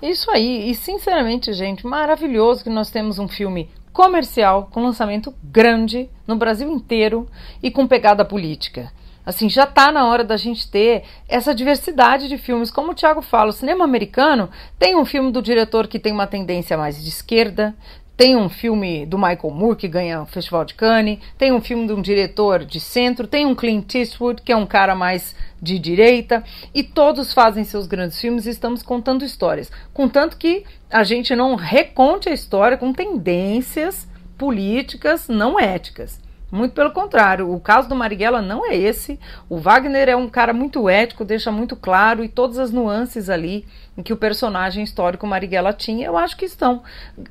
[0.02, 6.10] Isso aí, e sinceramente, gente, maravilhoso que nós temos um filme comercial com lançamento grande
[6.26, 7.28] no Brasil inteiro
[7.62, 8.92] e com pegada política.
[9.24, 12.70] Assim, já está na hora da gente ter essa diversidade de filmes.
[12.70, 16.26] Como o Thiago fala, o cinema americano tem um filme do diretor que tem uma
[16.26, 17.74] tendência mais de esquerda,
[18.16, 21.86] tem um filme do Michael Moore que ganha o Festival de Cannes, tem um filme
[21.86, 25.78] de um diretor de centro, tem um Clint Eastwood que é um cara mais de
[25.78, 26.44] direita,
[26.74, 29.70] e todos fazem seus grandes filmes e estamos contando histórias.
[29.92, 34.06] Contanto que a gente não reconte a história com tendências
[34.38, 36.23] políticas não éticas.
[36.54, 39.18] Muito pelo contrário, o caso do Marighella não é esse.
[39.48, 43.66] O Wagner é um cara muito ético, deixa muito claro e todas as nuances ali
[44.04, 46.84] que o personagem histórico Marighella tinha, eu acho que estão.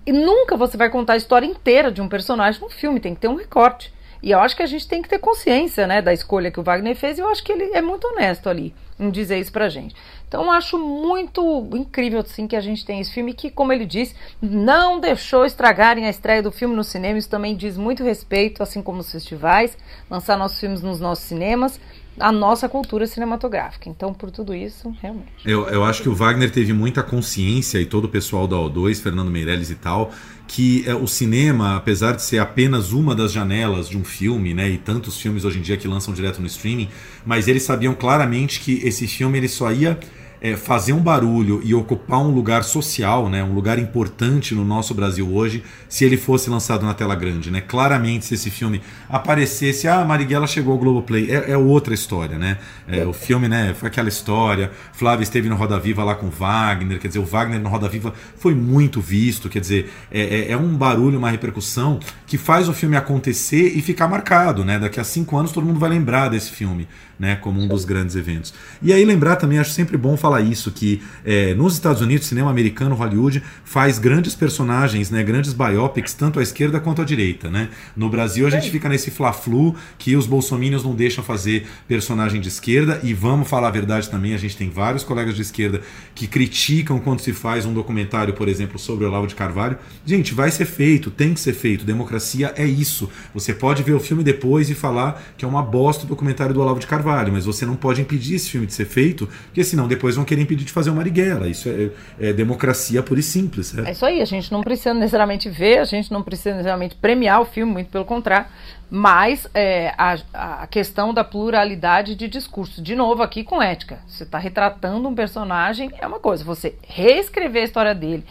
[0.05, 3.21] E nunca você vai contar a história inteira de um personagem num filme, tem que
[3.21, 3.93] ter um recorte.
[4.21, 6.63] E eu acho que a gente tem que ter consciência, né, da escolha que o
[6.63, 9.69] Wagner fez, e eu acho que ele é muito honesto ali em dizer isso pra
[9.69, 9.95] gente.
[10.33, 14.15] Então acho muito incrível assim que a gente tem esse filme que, como ele disse,
[14.41, 17.19] não deixou estragarem a estreia do filme no cinema.
[17.19, 19.77] Isso também diz muito respeito, assim como os festivais,
[20.09, 21.79] lançar nossos filmes nos nossos cinemas
[22.19, 23.89] a nossa cultura cinematográfica.
[23.89, 25.31] Então, por tudo isso, realmente.
[25.45, 29.01] Eu, eu acho que o Wagner teve muita consciência, e todo o pessoal da O2,
[29.01, 30.11] Fernando Meirelles e tal,
[30.47, 34.69] que é, o cinema, apesar de ser apenas uma das janelas de um filme, né,
[34.69, 36.87] e tantos filmes hoje em dia que lançam direto no streaming,
[37.25, 39.97] mas eles sabiam claramente que esse filme ele só ia
[40.43, 44.93] é, fazer um barulho e ocupar um lugar social, né, um lugar importante no nosso
[44.93, 47.49] Brasil hoje, se ele fosse lançado na tela grande.
[47.49, 47.61] Né?
[47.61, 52.37] Claramente, se esse filme aparecesse, ah, Marighella chegou ao Globoplay, é, é outra história.
[52.37, 52.57] Né?
[52.85, 56.99] É, o filme né, foi aquela história, Flávio esteve no Roda Viva lá com Wagner,
[56.99, 60.57] quer dizer, o Wagner no Roda Viva foi muito visto, quer dizer, é, é, é
[60.57, 64.65] um barulho, uma repercussão que faz o filme acontecer e ficar marcado.
[64.65, 64.77] Né?
[64.77, 66.85] Daqui a cinco anos todo mundo vai lembrar desse filme
[67.23, 68.53] né, como um dos grandes eventos.
[68.81, 72.49] E aí lembrar também, acho sempre bom falar isso, que é, nos Estados Unidos, cinema
[72.49, 77.49] americano, Hollywood, faz grandes personagens, né, grandes biopics, tanto à esquerda quanto à direita.
[77.49, 77.69] Né?
[77.95, 82.49] No Brasil a gente fica nesse fla-flu que os bolsominions não deixam fazer personagem de
[82.49, 85.79] esquerda, e vamos falar a verdade também, a gente tem vários colegas de esquerda
[86.13, 89.77] que criticam quando se faz um documentário, por exemplo, sobre o Olavo de Carvalho.
[90.05, 91.85] Gente, vai ser feito, tem que ser feito.
[91.85, 93.09] Democracia é isso.
[93.33, 96.59] Você pode ver o filme depois e falar que é uma bosta o documentário do
[96.59, 99.63] Olavo de Carvalho Carvalho, mas você não pode impedir esse filme de ser feito, porque
[99.63, 101.47] senão depois vão querer impedir de fazer o Marighella.
[101.47, 103.77] Isso é, é democracia pura e simples.
[103.77, 103.89] É.
[103.89, 107.41] é isso aí, a gente não precisa necessariamente ver, a gente não precisa necessariamente premiar
[107.41, 108.47] o filme, muito pelo contrário,
[108.89, 113.99] mas é, a, a, questão da pluralidade de discurso, de novo aqui com ética.
[114.07, 118.23] Você está retratando um personagem, é uma coisa, você reescrever a história dele,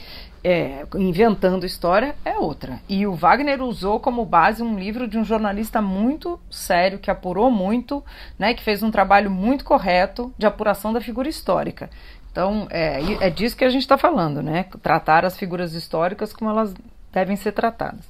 [0.44, 2.80] é, inventando história é outra.
[2.88, 7.50] E o Wagner usou como base um livro de um jornalista muito sério, que apurou
[7.50, 8.04] muito,
[8.38, 11.90] né, que fez um trabalho muito correto de apuração da figura histórica.
[12.30, 14.64] Então, é, é disso que a gente está falando, né?
[14.82, 16.72] Tratar as figuras históricas como elas
[17.12, 18.00] devem ser tratadas.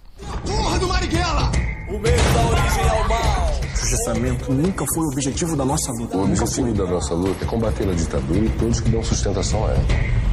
[0.46, 1.50] Porra do Marighella!
[1.88, 3.62] O medo da origem ao mal!
[3.72, 6.16] Processamento nunca foi o objetivo da nossa luta.
[6.16, 9.70] O objetivo da nossa luta é combater a ditadura e todos que dão sustentação a
[9.70, 10.31] ela.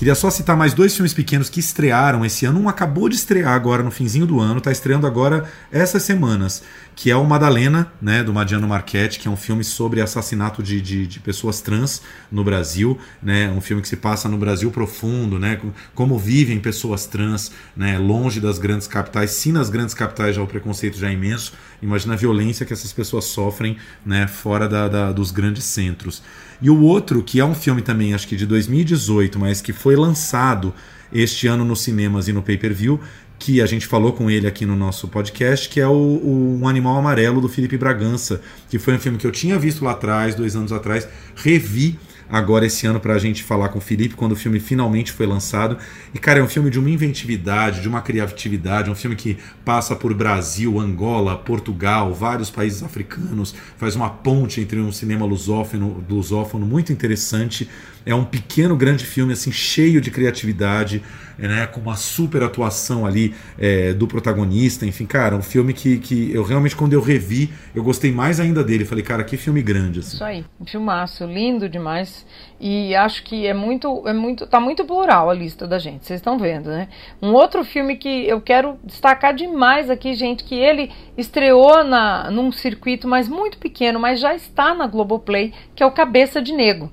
[0.00, 2.58] Queria só citar mais dois filmes pequenos que estrearam esse ano.
[2.58, 6.62] Um acabou de estrear agora no finzinho do ano, está estreando agora essas semanas,
[6.96, 10.80] que é o Madalena, né, do Madiano Marchetti, que é um filme sobre assassinato de,
[10.80, 12.00] de, de, pessoas trans
[12.32, 15.60] no Brasil, né, um filme que se passa no Brasil profundo, né,
[15.94, 19.32] como vivem pessoas trans, né, longe das grandes capitais.
[19.32, 22.90] Se nas grandes capitais já o preconceito já é imenso, imagina a violência que essas
[22.90, 26.22] pessoas sofrem, né, fora da, da, dos grandes centros.
[26.62, 29.96] E o outro, que é um filme também, acho que de 2018, mas que foi
[29.96, 30.74] lançado
[31.12, 33.00] este ano nos cinemas e no pay-per-view,
[33.38, 36.68] que a gente falou com ele aqui no nosso podcast, que é o, o Um
[36.68, 40.34] Animal Amarelo do Felipe Bragança, que foi um filme que eu tinha visto lá atrás,
[40.34, 41.98] dois anos atrás, revi
[42.30, 45.26] agora esse ano para a gente falar com o Felipe quando o filme finalmente foi
[45.26, 45.76] lançado.
[46.14, 49.96] E, cara, é um filme de uma inventividade, de uma criatividade, um filme que passa
[49.96, 56.66] por Brasil, Angola, Portugal, vários países africanos, faz uma ponte entre um cinema lusófono, lusófono
[56.66, 57.68] muito interessante.
[58.04, 61.02] É um pequeno, grande filme, assim, cheio de criatividade,
[61.38, 64.84] né, com uma super atuação ali é, do protagonista.
[64.84, 68.62] Enfim, cara, um filme que, que eu realmente, quando eu revi, eu gostei mais ainda
[68.62, 68.84] dele.
[68.84, 70.00] Falei, cara, que filme grande.
[70.00, 70.14] Assim.
[70.14, 72.26] Isso aí, um filmaço, lindo demais.
[72.60, 76.20] E acho que é muito, é muito, tá muito plural a lista da gente, vocês
[76.20, 76.88] estão vendo, né?
[77.22, 82.52] Um outro filme que eu quero destacar demais aqui, gente, que ele estreou na, num
[82.52, 86.90] circuito, mas muito pequeno, mas já está na Globoplay, que é o Cabeça de Negro.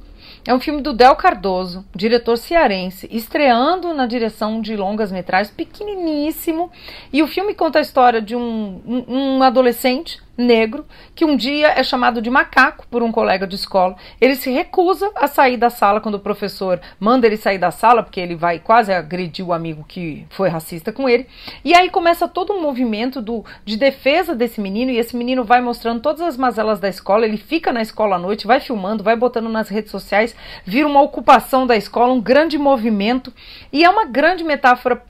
[0.47, 6.71] É um filme do Del Cardoso, diretor cearense, estreando na direção de longas metragens, pequeniníssimo.
[7.11, 10.85] E o filme conta a história de um, um, um adolescente negro
[11.15, 13.95] que um dia é chamado de macaco por um colega de escola.
[14.21, 18.03] Ele se recusa a sair da sala quando o professor manda ele sair da sala,
[18.03, 21.27] porque ele vai quase agredir o amigo que foi racista com ele.
[21.65, 25.61] E aí começa todo um movimento do, de defesa desse menino, e esse menino vai
[25.61, 27.25] mostrando todas as mazelas da escola.
[27.25, 31.01] Ele fica na escola à noite, vai filmando, vai botando nas redes sociais, vira uma
[31.01, 33.33] ocupação da escola, um grande movimento.
[33.71, 35.01] E é uma grande metáfora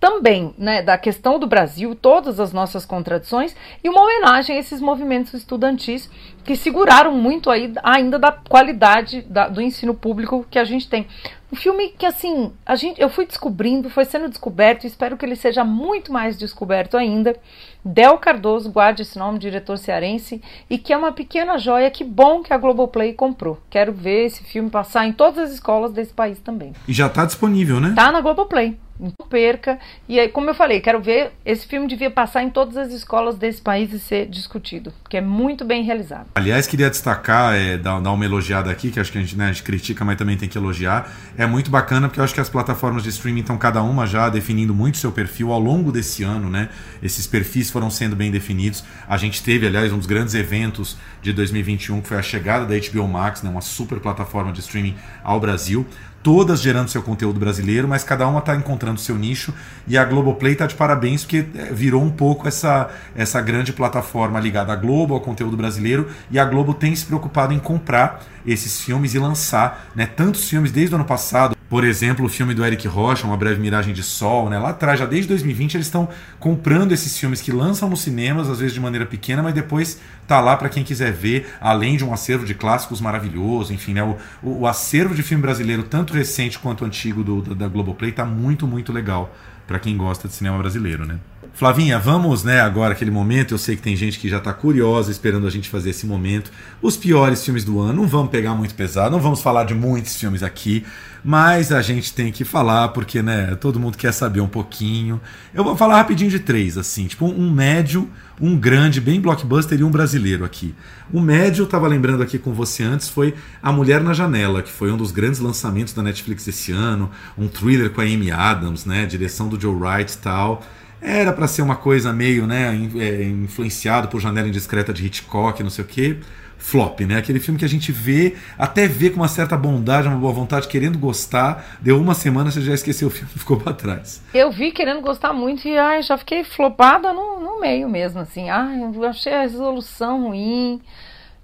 [0.00, 4.80] também né, da questão do Brasil, todas as nossas contradições, e uma homenagem a esses
[4.80, 6.08] movimentos estudantis
[6.44, 11.06] que seguraram muito aí ainda da qualidade da, do ensino público que a gente tem.
[11.52, 15.24] Um filme que assim, a gente, eu fui descobrindo, foi sendo descoberto, e espero que
[15.24, 17.36] ele seja muito mais descoberto ainda.
[17.84, 22.42] Del Cardoso, guarde esse nome, diretor cearense, e que é uma pequena joia, que bom
[22.42, 23.60] que a Globoplay comprou.
[23.70, 26.72] Quero ver esse filme passar em todas as escolas desse país também.
[26.88, 27.92] E já está disponível, né?
[27.94, 28.76] Tá na Globoplay.
[28.98, 29.78] Não perca.
[30.08, 31.32] E aí, como eu falei, quero ver.
[31.44, 35.20] Esse filme devia passar em todas as escolas desse país e ser discutido, porque é
[35.20, 36.28] muito bem realizado.
[36.34, 39.44] Aliás, queria destacar, é, dar, dar uma elogiada aqui, que acho que a gente, né,
[39.44, 41.12] a gente critica, mas também tem que elogiar.
[41.38, 44.28] É muito bacana, porque eu acho que as plataformas de streaming estão cada uma já
[44.30, 46.70] definindo muito seu perfil ao longo desse ano, né?
[47.02, 48.82] Esses perfis foram sendo bem definidos.
[49.06, 52.74] A gente teve, aliás, um dos grandes eventos de 2021, que foi a chegada da
[52.74, 55.86] HBO Max, né, uma super plataforma de streaming ao Brasil
[56.26, 59.54] todas gerando seu conteúdo brasileiro, mas cada uma está encontrando seu nicho
[59.86, 64.40] e a Globoplay está de parabéns porque é, virou um pouco essa, essa grande plataforma
[64.40, 68.80] ligada à Globo, ao conteúdo brasileiro, e a Globo tem se preocupado em comprar esses
[68.80, 71.55] filmes e lançar né, tantos filmes desde o ano passado.
[71.76, 74.58] Por exemplo, o filme do Eric Rocha, Uma Breve Miragem de Sol, né?
[74.58, 76.08] lá atrás, já desde 2020, eles estão
[76.40, 80.40] comprando esses filmes que lançam nos cinemas, às vezes de maneira pequena, mas depois tá
[80.40, 84.02] lá para quem quiser ver, além de um acervo de clássicos maravilhoso, enfim, né?
[84.02, 88.10] O, o, o acervo de filme brasileiro, tanto recente quanto antigo do, do da Globoplay,
[88.10, 91.18] tá muito, muito legal para quem gosta de cinema brasileiro, né?
[91.56, 93.54] Flavinha, vamos, né, agora aquele momento.
[93.54, 96.52] Eu sei que tem gente que já está curiosa esperando a gente fazer esse momento.
[96.82, 100.16] Os piores filmes do ano, não vamos pegar muito pesado, não vamos falar de muitos
[100.16, 100.84] filmes aqui,
[101.24, 105.18] mas a gente tem que falar porque, né, todo mundo quer saber um pouquinho.
[105.54, 108.06] Eu vou falar rapidinho de três, assim, tipo um médio,
[108.38, 110.74] um grande, bem blockbuster e um brasileiro aqui.
[111.10, 114.70] O médio, eu tava lembrando aqui com você antes, foi A Mulher na Janela, que
[114.70, 118.84] foi um dos grandes lançamentos da Netflix esse ano, um thriller com a Amy Adams,
[118.84, 120.62] né, direção do Joe Wright e tal.
[121.00, 125.70] Era para ser uma coisa meio, né, é, influenciado por Janela Indiscreta de Hitchcock, não
[125.70, 126.18] sei o quê.
[126.58, 127.18] Flop, né?
[127.18, 130.66] Aquele filme que a gente vê, até vê com uma certa bondade, uma boa vontade,
[130.66, 131.76] querendo gostar.
[131.80, 134.22] Deu uma semana, você já esqueceu o filme ficou para trás.
[134.32, 138.48] Eu vi querendo gostar muito e ai, já fiquei flopada no, no meio mesmo, assim.
[138.48, 140.80] Ai, achei a resolução ruim.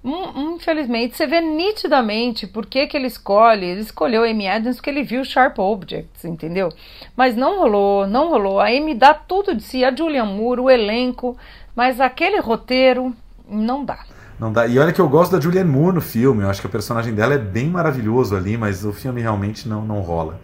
[0.03, 3.65] Hum, infelizmente, você vê nitidamente por que, que ele escolhe.
[3.65, 6.69] Ele escolheu a Amy Adams porque ele viu Sharp Objects, entendeu?
[7.15, 8.59] Mas não rolou, não rolou.
[8.59, 11.37] A Amy dá tudo de si, a Julian Moore, o elenco,
[11.75, 13.15] mas aquele roteiro
[13.47, 13.99] não dá.
[14.39, 14.67] Não dá.
[14.67, 17.13] E olha que eu gosto da Julianne Moore no filme, eu acho que a personagem
[17.13, 20.39] dela é bem maravilhoso ali, mas o filme realmente não, não rola.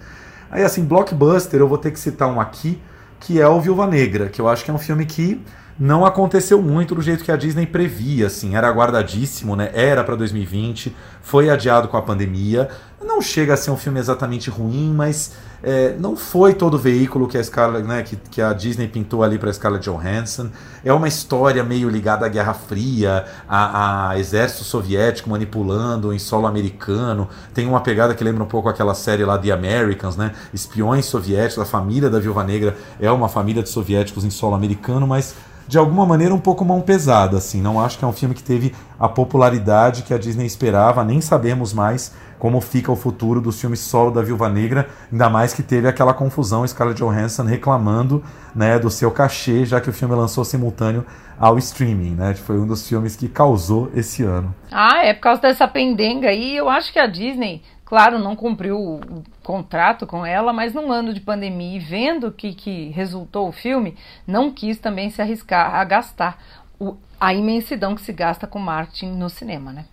[0.50, 2.82] Aí assim, blockbuster, eu vou ter que citar um aqui,
[3.20, 5.42] que é o Viúva Negra, que eu acho que é um filme que
[5.80, 9.72] não aconteceu muito do jeito que a Disney previa, assim, era aguardadíssimo, né?
[9.74, 12.70] Era para 2020, foi adiado com a pandemia.
[13.02, 15.32] Não chega a ser um filme exatamente ruim, mas
[15.64, 19.24] é, não foi todo o veículo que a Scarlett, né, que, que a Disney pintou
[19.24, 20.50] ali para Scarlett Johansson.
[20.84, 26.46] É uma história meio ligada à Guerra Fria, a, a, exército soviético manipulando em solo
[26.46, 27.30] americano.
[27.54, 30.34] Tem uma pegada que lembra um pouco aquela série lá The Americans, né?
[30.54, 35.08] Espiões soviéticos, a família da Viúva Negra é uma família de soviéticos em solo americano,
[35.08, 35.36] mas
[35.70, 37.62] de alguma maneira um pouco mão pesada, assim.
[37.62, 41.22] Não acho que é um filme que teve a popularidade que a Disney esperava, nem
[41.22, 45.62] sabemos mais como fica o futuro dos filmes solo da Viúva Negra, ainda mais que
[45.62, 48.24] teve aquela confusão Scarlett Johansson reclamando,
[48.56, 51.06] né, do seu cachê, já que o filme lançou simultâneo
[51.38, 52.34] ao streaming, né?
[52.34, 54.54] Foi um dos filmes que causou esse ano.
[54.72, 58.78] Ah, é por causa dessa pendenga aí, eu acho que a Disney Claro, não cumpriu
[58.78, 63.52] o contrato com ela, mas num ano de pandemia e vendo que, que resultou o
[63.52, 66.38] filme, não quis também se arriscar a gastar
[66.80, 69.86] o, a imensidão que se gasta com marketing no cinema, né?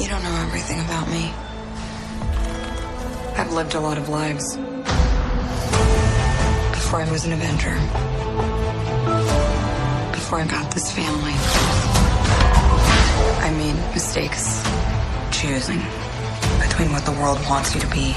[0.00, 1.32] You don't know everything about me.
[3.36, 4.56] I've lived a lot of lives.
[6.72, 7.74] Before I was an Avenger.
[10.10, 11.32] Before I got this family.
[13.46, 14.62] I made mistakes
[15.30, 15.80] choosing
[16.60, 18.14] between what the world wants you to be.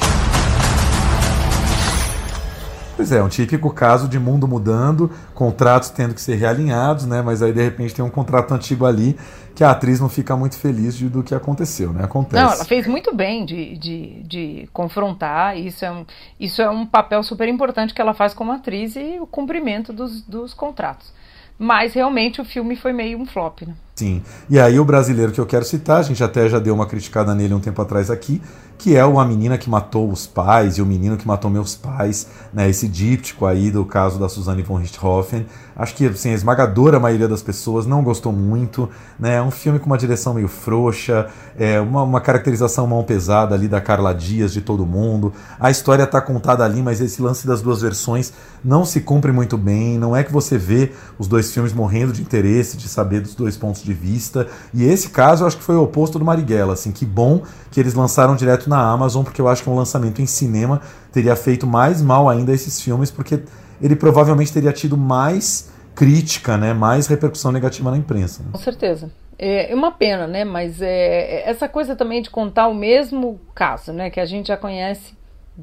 [2.96, 7.22] Pois é, um típico caso de mundo mudando, contratos tendo que ser realinhados, né?
[7.22, 9.16] Mas aí de repente tem um contrato antigo ali
[9.58, 12.04] que a atriz não fica muito feliz de, do que aconteceu, né?
[12.04, 12.44] Acontece.
[12.44, 15.58] Não, ela fez muito bem de, de, de confrontar.
[15.58, 16.06] Isso é, um,
[16.40, 20.22] isso é um papel super importante que ela faz como atriz e o cumprimento dos,
[20.22, 21.12] dos contratos.
[21.58, 23.74] Mas realmente o filme foi meio um flop, né?
[23.98, 24.22] Sim.
[24.48, 27.34] E aí o brasileiro que eu quero citar, a gente até já deu uma criticada
[27.34, 28.40] nele um tempo atrás aqui,
[28.78, 31.76] que é o A Menina que Matou os Pais e o Menino que Matou Meus
[31.76, 32.70] Pais, né?
[32.70, 35.48] Esse díptico aí do caso da Suzanne von Richthofen.
[35.76, 38.88] Acho que assim, a esmagadora maioria das pessoas não gostou muito,
[39.20, 39.36] né?
[39.36, 41.28] É um filme com uma direção meio frouxa,
[41.58, 45.34] é uma, uma caracterização mão pesada ali da Carla Dias, de todo mundo.
[45.60, 48.32] A história está contada ali, mas esse lance das duas versões
[48.64, 49.98] não se cumpre muito bem.
[49.98, 53.58] Não é que você vê os dois filmes morrendo de interesse, de saber dos dois
[53.58, 54.48] pontos de vista.
[54.74, 57.80] E esse caso eu acho que foi o oposto do Marighella, assim, que bom que
[57.80, 60.82] eles lançaram direto na Amazon, porque eu acho que um lançamento em cinema
[61.12, 63.42] teria feito mais mal ainda a esses filmes, porque
[63.82, 68.44] ele provavelmente teria tido mais crítica, né, mais repercussão negativa na imprensa.
[68.44, 68.50] Né?
[68.52, 69.10] Com certeza.
[69.40, 70.44] É uma pena, né?
[70.44, 74.10] Mas é, essa coisa também de contar o mesmo caso, né?
[74.10, 75.14] Que a gente já conhece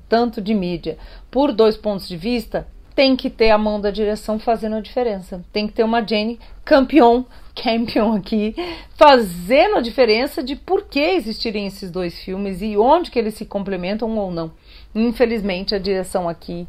[0.08, 0.96] tanto de mídia,
[1.30, 5.44] por dois pontos de vista, tem que ter a mão da direção fazendo a diferença.
[5.52, 8.54] Tem que ter uma Jane campeão, campeão aqui,
[8.96, 13.44] fazendo a diferença de por que existirem esses dois filmes e onde que eles se
[13.44, 14.52] complementam ou não.
[14.94, 16.66] Infelizmente, a direção aqui,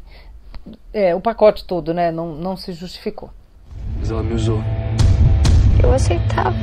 [0.92, 3.30] é, o pacote todo, né, não, não se justificou.
[3.98, 4.60] Mas ela me usou.
[5.82, 6.54] Eu aceitava.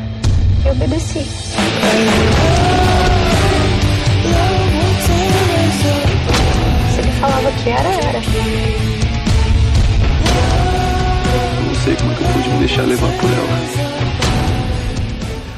[0.65, 1.23] Eu obedeci.
[6.89, 9.02] Se ele falava que era, era.
[11.83, 13.57] Não sei como é que eu pude me deixar levar por ela.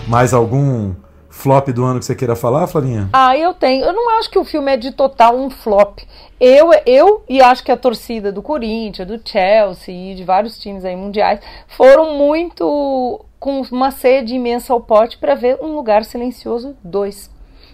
[0.08, 0.96] Mais algum
[1.30, 3.10] flop do ano que você queira falar, Flavinha?
[3.14, 3.86] Ah, eu tenho.
[3.86, 6.00] Eu não acho que o filme é de total um flop.
[6.40, 10.84] Eu, eu e acho que a torcida do Corinthians, do Chelsea e de vários times
[10.84, 16.76] aí mundiais foram muito com uma sede imensa ao pote para ver Um Lugar Silencioso
[16.84, 17.30] 2.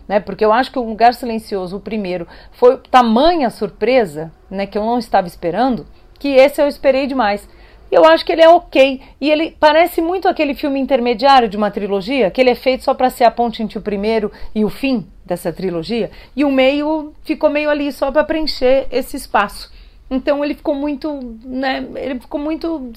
[0.09, 0.19] Né?
[0.19, 4.83] Porque eu acho que o Lugar Silencioso, o primeiro, foi tamanha surpresa, né, que eu
[4.83, 5.85] não estava esperando,
[6.19, 7.47] que esse eu esperei demais.
[7.91, 9.01] Eu acho que ele é ok.
[9.19, 12.93] E ele parece muito aquele filme intermediário de uma trilogia, que ele é feito só
[12.93, 16.09] para ser a ponte entre o primeiro e o fim dessa trilogia.
[16.33, 19.69] E o meio ficou meio ali só para preencher esse espaço.
[20.09, 22.91] Então ele ficou muito, né, ele ficou muito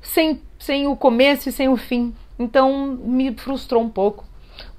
[0.00, 2.14] sem, sem o começo e sem o fim.
[2.38, 4.24] Então me frustrou um pouco.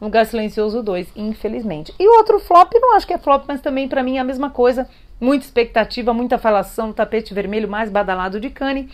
[0.02, 1.94] Um Lugar Silencioso 2, infelizmente.
[2.00, 4.26] E o outro flop, não acho que é flop, mas também para mim é a
[4.26, 4.90] mesma coisa.
[5.20, 8.88] Muita expectativa, muita falação, tapete vermelho mais badalado de Cannes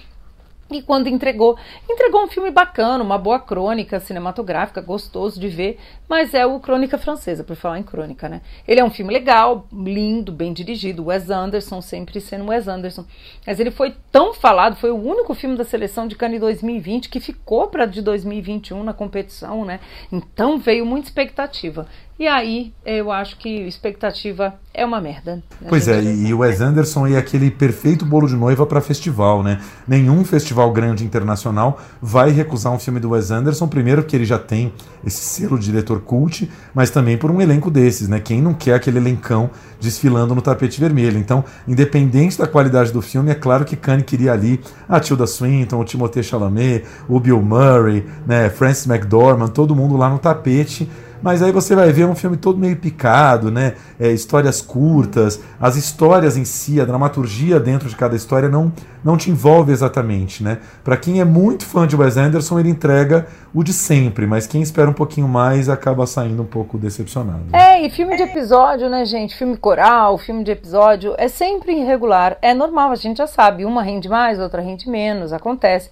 [0.71, 1.55] e quando entregou,
[1.87, 5.77] entregou um filme bacana, uma boa crônica cinematográfica, gostoso de ver,
[6.09, 8.41] mas é o Crônica Francesa, por falar em crônica, né?
[8.67, 13.05] Ele é um filme legal, lindo, bem dirigido, Wes Anderson, sempre sendo Wes Anderson.
[13.45, 17.19] Mas ele foi tão falado, foi o único filme da seleção de Cannes 2020 que
[17.19, 19.79] ficou para de 2021 na competição, né?
[20.11, 21.87] Então veio muita expectativa.
[22.17, 25.43] E aí eu acho que expectativa é uma merda.
[25.67, 29.59] Pois é, e o Wes Anderson é aquele perfeito bolo de noiva para festival, né?
[29.85, 34.39] Nenhum festival grande internacional vai recusar um filme do Wes Anderson, primeiro porque ele já
[34.39, 34.71] tem
[35.05, 38.21] esse selo de diretor cult, mas também por um elenco desses, né?
[38.21, 39.49] Quem não quer aquele elencão
[39.81, 41.17] desfilando no tapete vermelho?
[41.17, 45.81] Então, independente da qualidade do filme, é claro que Kanye queria ali a Tilda Swinton,
[45.81, 50.89] o Timothée Chalamet, o Bill Murray, né, Francis McDormand, todo mundo lá no tapete
[51.25, 53.73] mas aí você vai ver um filme todo meio picado, né?
[53.99, 58.71] É, histórias curtas, as histórias em si, a dramaturgia dentro de cada história não,
[59.03, 60.59] não te envolve exatamente, né?
[60.83, 64.61] Para quem é muito fã de Wes Anderson, ele entrega o de sempre, mas quem
[64.61, 67.45] espera um pouquinho mais acaba saindo um pouco decepcionado.
[67.53, 69.35] É, e filme de episódio, né, gente?
[69.35, 73.81] Filme coral, filme de episódio é sempre irregular, é normal, a gente já sabe, uma
[73.81, 75.89] rende mais, outra rende menos, acontece.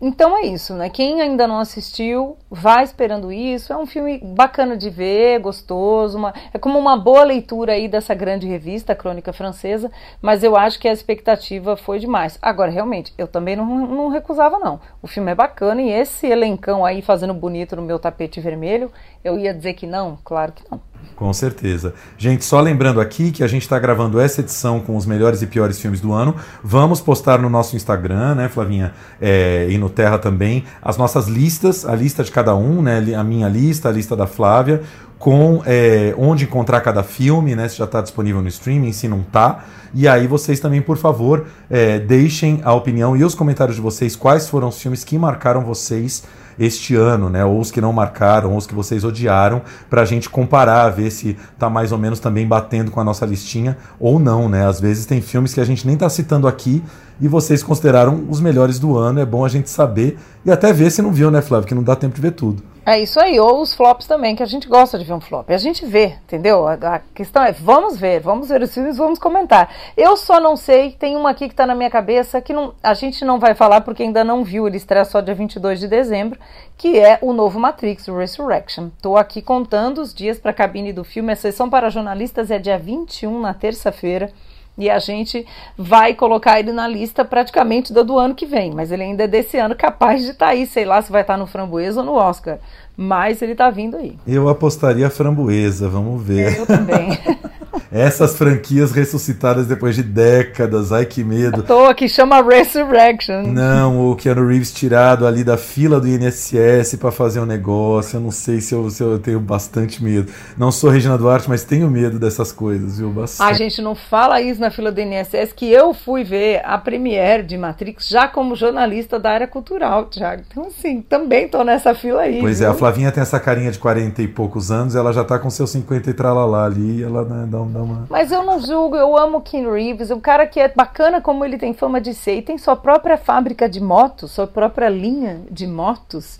[0.00, 0.88] Então é isso, né?
[0.88, 3.72] Quem ainda não assistiu, vai esperando isso.
[3.72, 8.14] É um filme bacana de ver, gostoso, uma, é como uma boa leitura aí dessa
[8.14, 12.38] grande revista, Crônica Francesa, mas eu acho que a expectativa foi demais.
[12.42, 14.80] Agora, realmente, eu também não, não recusava, não.
[15.00, 18.90] O filme é bacana e esse elencão aí fazendo bonito no meu tapete vermelho,
[19.22, 20.18] eu ia dizer que não?
[20.24, 20.80] Claro que não.
[21.18, 21.94] Com certeza.
[22.16, 25.48] Gente, só lembrando aqui que a gente está gravando essa edição com os melhores e
[25.48, 26.36] piores filmes do ano.
[26.62, 28.92] Vamos postar no nosso Instagram, né, Flavinha?
[29.20, 33.02] É, e no Terra também, as nossas listas, a lista de cada um, né?
[33.16, 34.82] A minha lista, a lista da Flávia,
[35.18, 37.68] com é, onde encontrar cada filme, né?
[37.68, 39.64] Se já está disponível no streaming, se não está.
[39.92, 44.14] E aí vocês também, por favor, é, deixem a opinião e os comentários de vocês,
[44.14, 46.22] quais foram os filmes que marcaram vocês
[46.58, 47.44] este ano, né?
[47.44, 51.10] Ou os que não marcaram, ou os que vocês odiaram, para a gente comparar, ver
[51.10, 54.66] se tá mais ou menos também batendo com a nossa listinha ou não, né?
[54.66, 56.82] Às vezes tem filmes que a gente nem tá citando aqui
[57.20, 59.20] e vocês consideraram os melhores do ano.
[59.20, 61.66] É bom a gente saber e até ver se não viu, né, Flávio?
[61.66, 62.62] Que não dá tempo de ver tudo.
[62.90, 65.50] É isso aí, ou os flops também, que a gente gosta de ver um flop.
[65.50, 66.66] A gente vê, entendeu?
[66.66, 69.70] A, a questão é, vamos ver, vamos ver os filmes, vamos comentar.
[69.94, 72.94] Eu só não sei, tem uma aqui que está na minha cabeça, que não, a
[72.94, 76.40] gente não vai falar porque ainda não viu, ele estreia só dia 22 de dezembro,
[76.78, 78.86] que é o novo Matrix, Resurrection.
[78.86, 82.58] Estou aqui contando os dias para a cabine do filme, a sessão para jornalistas é
[82.58, 84.32] dia 21, na terça-feira.
[84.78, 85.44] E a gente
[85.76, 89.26] vai colocar ele na lista praticamente do, do ano que vem, mas ele ainda é
[89.26, 92.00] desse ano capaz de estar tá aí, sei lá se vai estar tá no Framboesa
[92.00, 92.58] ou no Oscar,
[92.96, 94.16] mas ele está vindo aí.
[94.26, 96.58] Eu apostaria Framboesa, vamos ver.
[96.58, 97.08] Eu também.
[97.90, 101.60] Essas franquias ressuscitadas depois de décadas, ai que medo.
[101.60, 103.44] À toa que chama Resurrection.
[103.46, 108.16] Não, o Keanu Reeves tirado ali da fila do INSS para fazer um negócio.
[108.16, 110.30] Eu não sei se eu, se eu tenho bastante medo.
[110.56, 113.10] Não sou Regina Duarte, mas tenho medo dessas coisas, viu?
[113.10, 113.50] Bastante.
[113.50, 117.42] A gente não fala isso na fila do INSS, que eu fui ver a premiere
[117.42, 120.42] de Matrix já como jornalista da área cultural, Thiago.
[120.50, 122.40] Então, assim, também tô nessa fila aí.
[122.40, 122.68] Pois viu?
[122.68, 125.48] é, a Flavinha tem essa carinha de 40 e poucos anos, ela já tá com
[125.48, 128.06] seus 50 e tralalá ali, ela né, dá um uma...
[128.08, 131.58] Mas eu não julgo, eu amo Ken Reeves, um cara que é bacana como ele
[131.58, 135.66] tem fama de ser e tem sua própria fábrica de motos, sua própria linha de
[135.66, 136.38] motos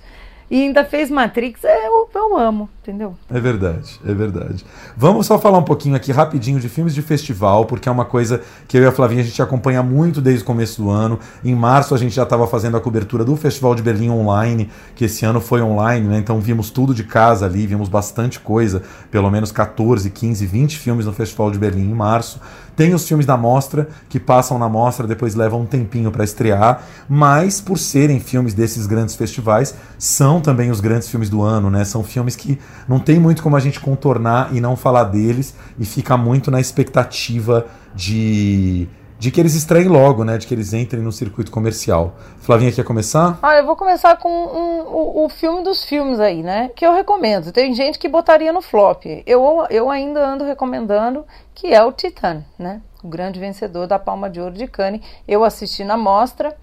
[0.50, 3.14] e ainda fez Matrix, é, eu, eu amo, entendeu?
[3.30, 4.64] É verdade, é verdade.
[4.96, 8.40] Vamos só falar um pouquinho aqui rapidinho de filmes de festival, porque é uma coisa
[8.66, 11.18] que eu e a Flavinha a gente acompanha muito desde o começo do ano.
[11.44, 15.04] Em março a gente já estava fazendo a cobertura do Festival de Berlim online, que
[15.04, 16.18] esse ano foi online, né?
[16.18, 21.04] Então vimos tudo de casa ali, vimos bastante coisa, pelo menos 14, 15, 20 filmes
[21.04, 22.40] no Festival de Berlim em março.
[22.78, 26.84] Tem os filmes da mostra que passam na mostra, depois levam um tempinho para estrear,
[27.08, 31.84] mas por serem filmes desses grandes festivais, são também os grandes filmes do ano, né?
[31.84, 32.56] São filmes que
[32.86, 36.60] não tem muito como a gente contornar e não falar deles e fica muito na
[36.60, 37.66] expectativa
[37.96, 38.86] de
[39.18, 40.38] de que eles estreiem logo, né?
[40.38, 42.14] De que eles entrem no circuito comercial.
[42.40, 43.38] Flavinha quer começar?
[43.42, 46.70] Ah, eu vou começar com um, o, o, filme dos filmes aí, né?
[46.74, 47.50] Que eu recomendo.
[47.50, 49.04] Tem gente que botaria no flop.
[49.26, 52.80] Eu, eu ainda ando recomendando, que é o Titan, né?
[53.02, 55.00] O grande vencedor da Palma de Ouro de Cannes.
[55.26, 56.56] Eu assisti na mostra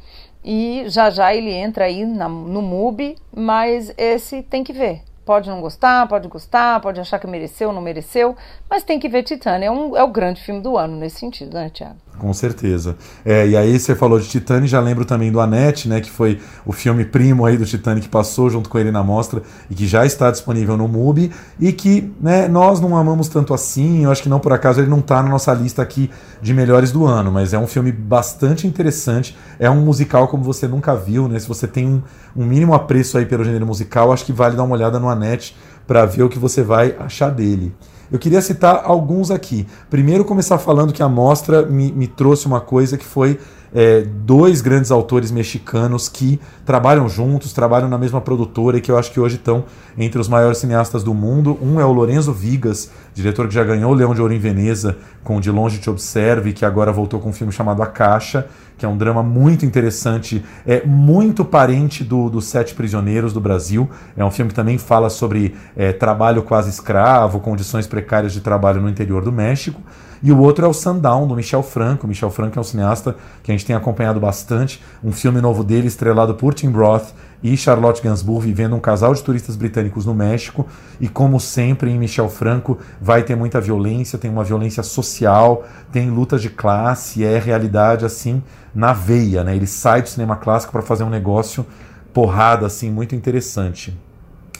[0.43, 5.01] e já já ele entra aí na, no MUBI, mas esse tem que ver.
[5.25, 8.35] Pode não gostar, pode gostar, pode achar que mereceu, não mereceu,
[8.69, 9.65] mas tem que ver Titânia.
[9.65, 12.04] É, um, é o grande filme do ano nesse sentido, né, Tiago?
[12.17, 12.95] Com certeza.
[13.25, 16.39] É, e aí você falou de Titanic, já lembro também do Anete, né, que foi
[16.65, 19.85] o filme primo aí do Titanic que passou junto com ele na mostra e que
[19.85, 24.23] já está disponível no MUBI e que, né, nós não amamos tanto assim, eu acho
[24.23, 26.09] que não por acaso ele não está na nossa lista aqui
[26.41, 30.67] de melhores do ano, mas é um filme bastante interessante, é um musical como você
[30.67, 32.01] nunca viu, né, se você tem um,
[32.35, 35.55] um mínimo apreço aí pelo gênero musical, acho que vale dar uma olhada no Anete
[35.85, 37.73] para ver o que você vai achar dele.
[38.11, 39.67] Eu queria citar alguns aqui.
[39.89, 43.39] Primeiro, começar falando que a mostra me, me trouxe uma coisa que foi
[43.75, 48.97] é, dois grandes autores mexicanos que trabalham juntos, trabalham na mesma produtora e que eu
[48.97, 49.65] acho que hoje estão
[49.97, 51.59] entre os maiores cineastas do mundo.
[51.61, 54.97] Um é o Lorenzo Vigas, diretor que já ganhou o Leão de Ouro em Veneza
[55.25, 58.47] com De Longe Te Observe, que agora voltou com um filme chamado A Caixa,
[58.77, 63.89] que é um drama muito interessante, é muito parente do, do Sete Prisioneiros do Brasil.
[64.15, 68.81] É um filme que também fala sobre é, trabalho quase escravo, condições precárias de trabalho
[68.81, 69.81] no interior do México.
[70.25, 72.07] E o outro é o Sundown, do Michel Franco.
[72.07, 74.81] Michel Franco é um cineasta que a gente tem acompanhado bastante.
[75.03, 77.13] Um filme novo dele, estrelado por Tim Roth
[77.43, 80.65] e Charlotte Gainsbourg, vivendo um casal de turistas britânicos no México.
[80.99, 86.09] E como sempre, em Michel Franco, vai ter muita violência, tem uma violência social, tem
[86.09, 88.41] lutas de classe, é realidade assim
[88.73, 89.55] na veia, né?
[89.55, 91.63] Ele sai do cinema clássico para fazer um negócio
[92.11, 93.95] porrada, assim, muito interessante.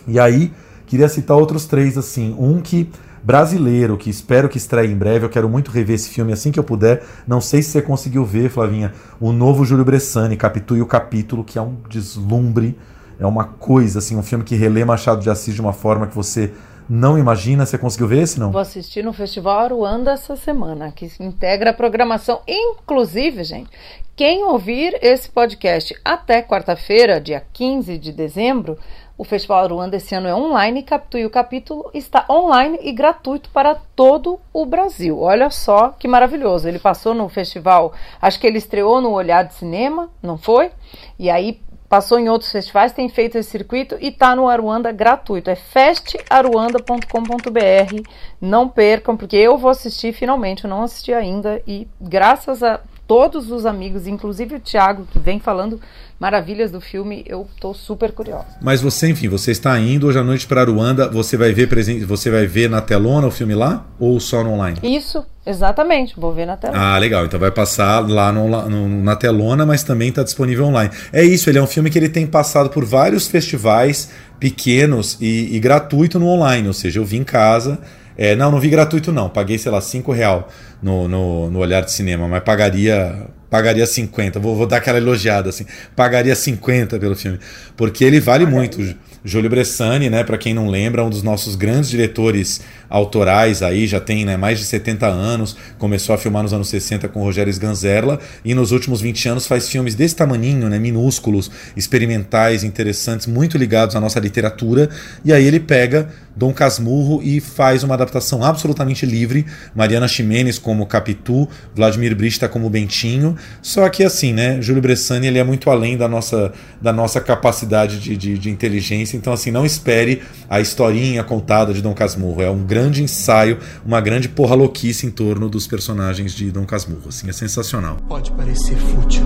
[0.07, 0.53] E aí,
[0.85, 2.35] queria citar outros três, assim.
[2.37, 2.87] Um que
[3.25, 5.25] brasileiro, que espero que estreie em breve.
[5.25, 7.03] Eu quero muito rever esse filme assim que eu puder.
[7.27, 11.57] Não sei se você conseguiu ver, Flavinha, o novo Júlio Bressani, Capitule o Capítulo, que
[11.57, 12.77] é um deslumbre,
[13.19, 16.13] é uma coisa, assim, um filme que relê Machado de Assis de uma forma que
[16.13, 16.53] você
[16.87, 17.65] não imagina.
[17.65, 18.51] Você conseguiu ver esse, não?
[18.51, 22.41] Vou assistir no Festival Aruanda essa semana, que integra a programação.
[22.47, 23.71] Inclusive, gente,
[24.15, 28.77] quem ouvir esse podcast até quarta-feira, dia 15 de dezembro,
[29.17, 33.49] o Festival Aruanda esse ano é online e Captue o Capítulo está online e gratuito
[33.49, 35.19] para todo o Brasil.
[35.19, 36.67] Olha só que maravilhoso.
[36.67, 40.71] Ele passou no festival, acho que ele estreou no Olhar de Cinema, não foi?
[41.17, 45.49] E aí passou em outros festivais, tem feito esse circuito e está no Aruanda gratuito.
[45.49, 48.09] É festaruanda.com.br.
[48.41, 53.51] Não percam, porque eu vou assistir finalmente, eu não assisti ainda e graças a todos
[53.51, 55.79] os amigos, inclusive o Thiago, que vem falando
[56.19, 58.45] maravilhas do filme, eu tô super curiosa.
[58.61, 62.05] Mas você, enfim, você está indo hoje à noite para Aruanda, você vai ver presente,
[62.05, 64.79] você vai ver na telona o filme lá ou só no online?
[64.81, 66.79] Isso, exatamente, vou ver na telona.
[66.79, 67.25] Ah, legal.
[67.25, 70.89] Então vai passar lá no, no, na telona, mas também está disponível online.
[71.11, 75.55] É isso, ele é um filme que ele tem passado por vários festivais pequenos e,
[75.55, 77.79] e gratuito no online, ou seja, eu vi em casa.
[78.17, 80.49] É, não, não vi gratuito não, paguei, sei lá, 5 real
[80.81, 85.49] no, no, no Olhar de Cinema, mas pagaria pagaria 50, vou, vou dar aquela elogiada
[85.49, 87.39] assim, pagaria 50 pelo filme,
[87.77, 88.95] porque ele vale muito.
[89.23, 93.99] Júlio Bressani, né, para quem não lembra, um dos nossos grandes diretores autorais aí, já
[93.99, 98.19] tem né, mais de 70 anos, começou a filmar nos anos 60 com Rogério Sganzerla
[98.43, 103.95] e nos últimos 20 anos faz filmes desse tamaninho, né, minúsculos, experimentais, interessantes, muito ligados
[103.95, 104.89] à nossa literatura,
[105.23, 110.85] e aí ele pega Dom Casmurro e faz uma adaptação absolutamente livre, Mariana Ximenes como
[110.85, 115.97] Capitu, Vladimir Brista como Bentinho, só que assim, né, Júlio Bressani ele é muito além
[115.97, 121.23] da nossa, da nossa capacidade de, de, de inteligência, então assim, não espere a historinha
[121.23, 125.65] contada de Dom Casmurro, é um grande ensaio, uma grande porra louquice em torno dos
[125.65, 127.95] personagens de Dom Casmurro, assim, é sensacional.
[128.05, 129.23] Pode parecer fútil,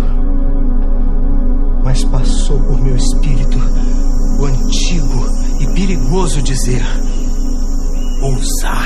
[1.84, 3.58] mas passou por meu espírito
[4.40, 5.26] o antigo
[5.62, 6.84] e perigoso dizer:
[8.22, 8.86] ousar.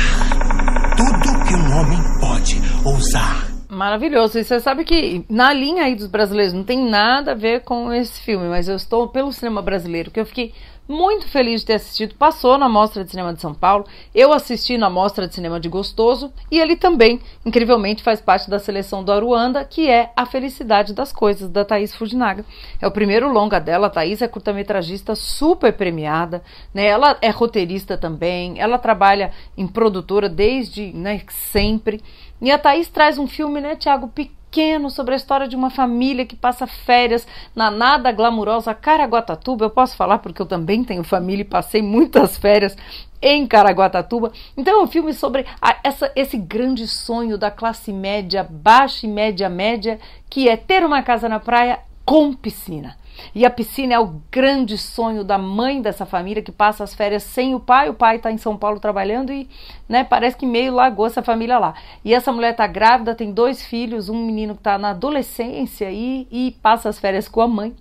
[0.96, 3.52] Tudo que um homem pode ousar.
[3.68, 4.40] Maravilhoso.
[4.40, 7.92] E você sabe que na linha aí dos brasileiros não tem nada a ver com
[7.92, 10.54] esse filme, mas eu estou pelo cinema brasileiro, que eu fiquei
[10.88, 12.16] muito feliz de ter assistido.
[12.16, 15.70] Passou na Mostra de Cinema de São Paulo, eu assisti na Mostra de Cinema de
[15.70, 20.94] Gostoso e ele também, incrivelmente, faz parte da seleção do Aruanda, que é A Felicidade
[20.94, 22.46] das Coisas, da Thaís Fujinaga.
[22.82, 23.88] É o primeiro longa dela.
[23.88, 26.86] A Thaís é curta-metragista super premiada, né?
[26.86, 32.02] ela é roteirista também, ela trabalha em produtora desde né, sempre.
[32.42, 35.72] E a Thaís traz um filme, né, Tiago, pequeno pequeno sobre a história de uma
[35.72, 39.66] família que passa férias na nada glamurosa Caraguatatuba.
[39.66, 42.78] Eu posso falar porque eu também tenho família e passei muitas férias
[43.20, 44.32] em Caraguatatuba.
[44.56, 49.10] Então é um filme sobre a, essa, esse grande sonho da classe média, baixa e
[49.10, 50.00] média média,
[50.30, 52.96] que é ter uma casa na praia com piscina.
[53.34, 57.24] E a piscina é o grande sonho da mãe dessa família que passa as férias
[57.24, 57.90] sem o pai.
[57.90, 59.50] O pai está em São Paulo trabalhando e
[59.88, 61.74] né, parece que meio largou essa família lá.
[62.04, 66.28] E essa mulher está grávida, tem dois filhos, um menino que está na adolescência e,
[66.32, 67.76] e passa as férias com a mãe.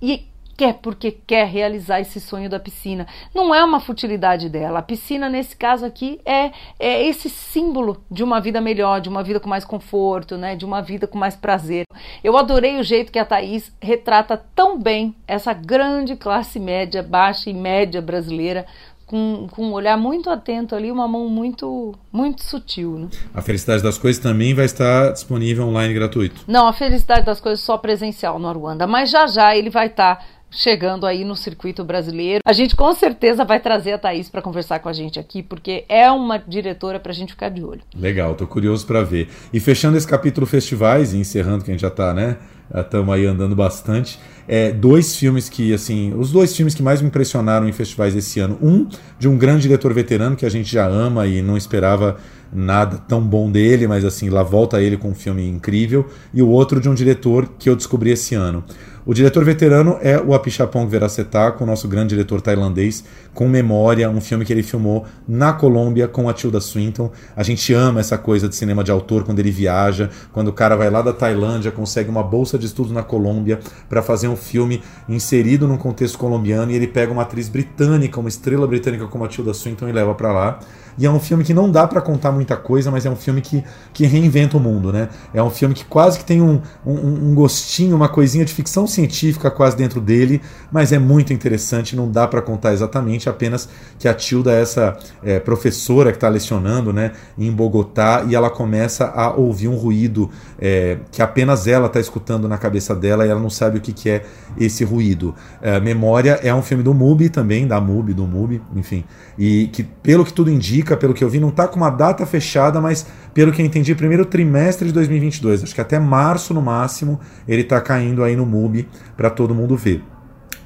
[0.00, 0.26] E
[0.56, 3.06] quer porque quer realizar esse sonho da piscina.
[3.34, 4.78] Não é uma futilidade dela.
[4.78, 9.22] A piscina, nesse caso aqui, é, é esse símbolo de uma vida melhor, de uma
[9.22, 10.56] vida com mais conforto, né?
[10.56, 11.84] de uma vida com mais prazer.
[12.24, 17.50] Eu adorei o jeito que a Thaís retrata tão bem essa grande classe média, baixa
[17.50, 18.66] e média brasileira
[19.06, 22.98] com, com um olhar muito atento ali, uma mão muito muito sutil.
[22.98, 23.08] Né?
[23.32, 26.42] A Felicidade das Coisas também vai estar disponível online gratuito?
[26.48, 30.24] Não, a Felicidade das Coisas só presencial no Aruanda, mas já já ele vai estar
[30.50, 32.40] chegando aí no circuito brasileiro.
[32.44, 35.84] A gente com certeza vai trazer a Thaís para conversar com a gente aqui, porque
[35.88, 37.82] é uma diretora para a gente ficar de olho.
[37.94, 39.28] Legal, tô curioso para ver.
[39.52, 42.36] E fechando esse capítulo festivais e encerrando que a gente já tá, né?
[42.74, 44.18] Estamos aí andando bastante.
[44.48, 48.40] É, dois filmes que, assim, os dois filmes que mais me impressionaram em festivais esse
[48.40, 48.58] ano.
[48.60, 48.88] Um
[49.18, 52.16] de um grande diretor veterano que a gente já ama e não esperava
[52.52, 56.06] nada tão bom dele, mas assim, lá volta ele com um filme incrível.
[56.32, 58.64] E o outro de um diretor que eu descobri esse ano.
[59.06, 64.20] O diretor veterano é o Apichapong Veracetak, o nosso grande diretor tailandês, com Memória, um
[64.20, 67.12] filme que ele filmou na Colômbia com a Tilda Swinton.
[67.36, 70.74] A gente ama essa coisa de cinema de autor quando ele viaja, quando o cara
[70.74, 74.82] vai lá da Tailândia, consegue uma bolsa de estudo na Colômbia para fazer um filme
[75.08, 79.28] inserido num contexto colombiano e ele pega uma atriz britânica, uma estrela britânica como a
[79.28, 80.58] Tilda Swinton e leva para lá.
[80.98, 83.40] E é um filme que não dá para contar muita coisa, mas é um filme
[83.40, 85.08] que, que reinventa o mundo, né?
[85.34, 88.86] É um filme que quase que tem um, um, um gostinho, uma coisinha de ficção
[88.86, 90.40] científica quase dentro dele,
[90.70, 93.68] mas é muito interessante, não dá para contar exatamente, apenas
[93.98, 98.50] que a Tilda é essa é, professora que está lecionando né, em Bogotá e ela
[98.50, 103.30] começa a ouvir um ruído é, que apenas ela está escutando na cabeça dela e
[103.30, 104.22] ela não sabe o que, que é
[104.58, 105.34] esse ruído.
[105.60, 109.04] É, Memória é um filme do MUBI também, da MUBI, do MUBI, enfim,
[109.38, 112.26] e que pelo que tudo indica, pelo que eu vi, não está com uma data
[112.26, 116.60] fechada, mas pelo que eu entendi, primeiro trimestre de 2022, acho que até março no
[116.60, 117.18] máximo,
[117.48, 120.04] ele está caindo aí no MUBI para todo mundo ver.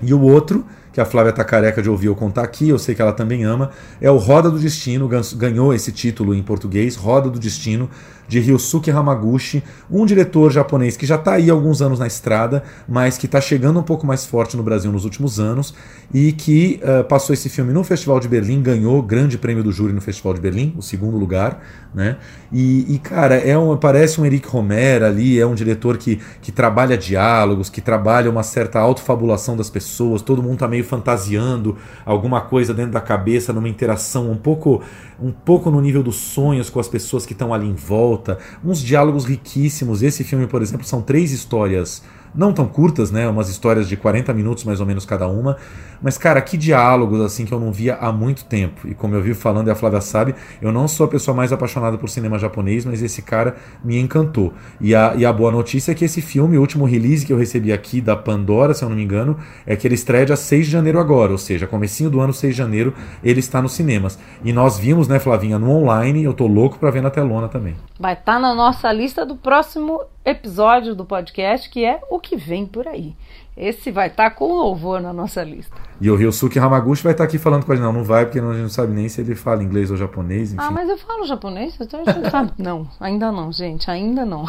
[0.02, 2.94] E o outro que a Flávia tá careca de ouvir eu contar aqui, eu sei
[2.94, 7.30] que ela também ama, é o Roda do Destino, ganhou esse título em português, Roda
[7.30, 7.88] do Destino,
[8.30, 9.60] de Ryosuke Hamaguchi,
[9.90, 13.40] um diretor japonês que já está aí há alguns anos na estrada, mas que está
[13.40, 15.74] chegando um pouco mais forte no Brasil nos últimos anos
[16.14, 19.92] e que uh, passou esse filme no Festival de Berlim, ganhou grande prêmio do júri
[19.92, 21.60] no Festival de Berlim, o segundo lugar,
[21.92, 22.18] né?
[22.52, 26.52] E, e cara, é um, parece um Eric Romer ali, é um diretor que, que
[26.52, 31.76] trabalha diálogos, que trabalha uma certa autofabulação das pessoas, todo mundo tá meio fantasiando
[32.06, 34.82] alguma coisa dentro da cabeça, numa interação um pouco
[35.22, 38.19] um pouco no nível dos sonhos com as pessoas que estão ali em volta,
[38.64, 40.02] uns diálogos riquíssimos.
[40.02, 42.02] Esse filme, por exemplo, são três histórias
[42.34, 43.28] não tão curtas, né?
[43.28, 45.56] Umas histórias de 40 minutos mais ou menos cada uma.
[46.02, 48.88] Mas, cara, que diálogos assim que eu não via há muito tempo.
[48.88, 51.52] E como eu vi falando e a Flávia sabe, eu não sou a pessoa mais
[51.52, 54.52] apaixonada por cinema japonês, mas esse cara me encantou.
[54.80, 57.38] E a, e a boa notícia é que esse filme, o último release que eu
[57.38, 60.66] recebi aqui da Pandora, se eu não me engano, é que ele estreia dia 6
[60.66, 64.18] de janeiro agora, ou seja, comecinho do ano 6 de janeiro, ele está nos cinemas.
[64.44, 67.76] E nós vimos, né, Flavinha, no online, eu tô louco pra ver na telona também.
[67.98, 72.36] Vai estar tá na nossa lista do próximo episódio do podcast, que é o que
[72.36, 73.14] vem por aí.
[73.56, 75.89] Esse vai estar tá com louvor na nossa lista.
[76.00, 77.84] E o Ryosuke Hamaguchi vai estar aqui falando com a gente.
[77.84, 80.52] Não, não vai, porque a gente não sabe nem se ele fala inglês ou japonês.
[80.52, 80.62] Enfim.
[80.66, 81.74] Ah, mas eu falo japonês?
[81.80, 82.52] Então a gente sabe.
[82.58, 84.44] Não, ainda não, gente, ainda não.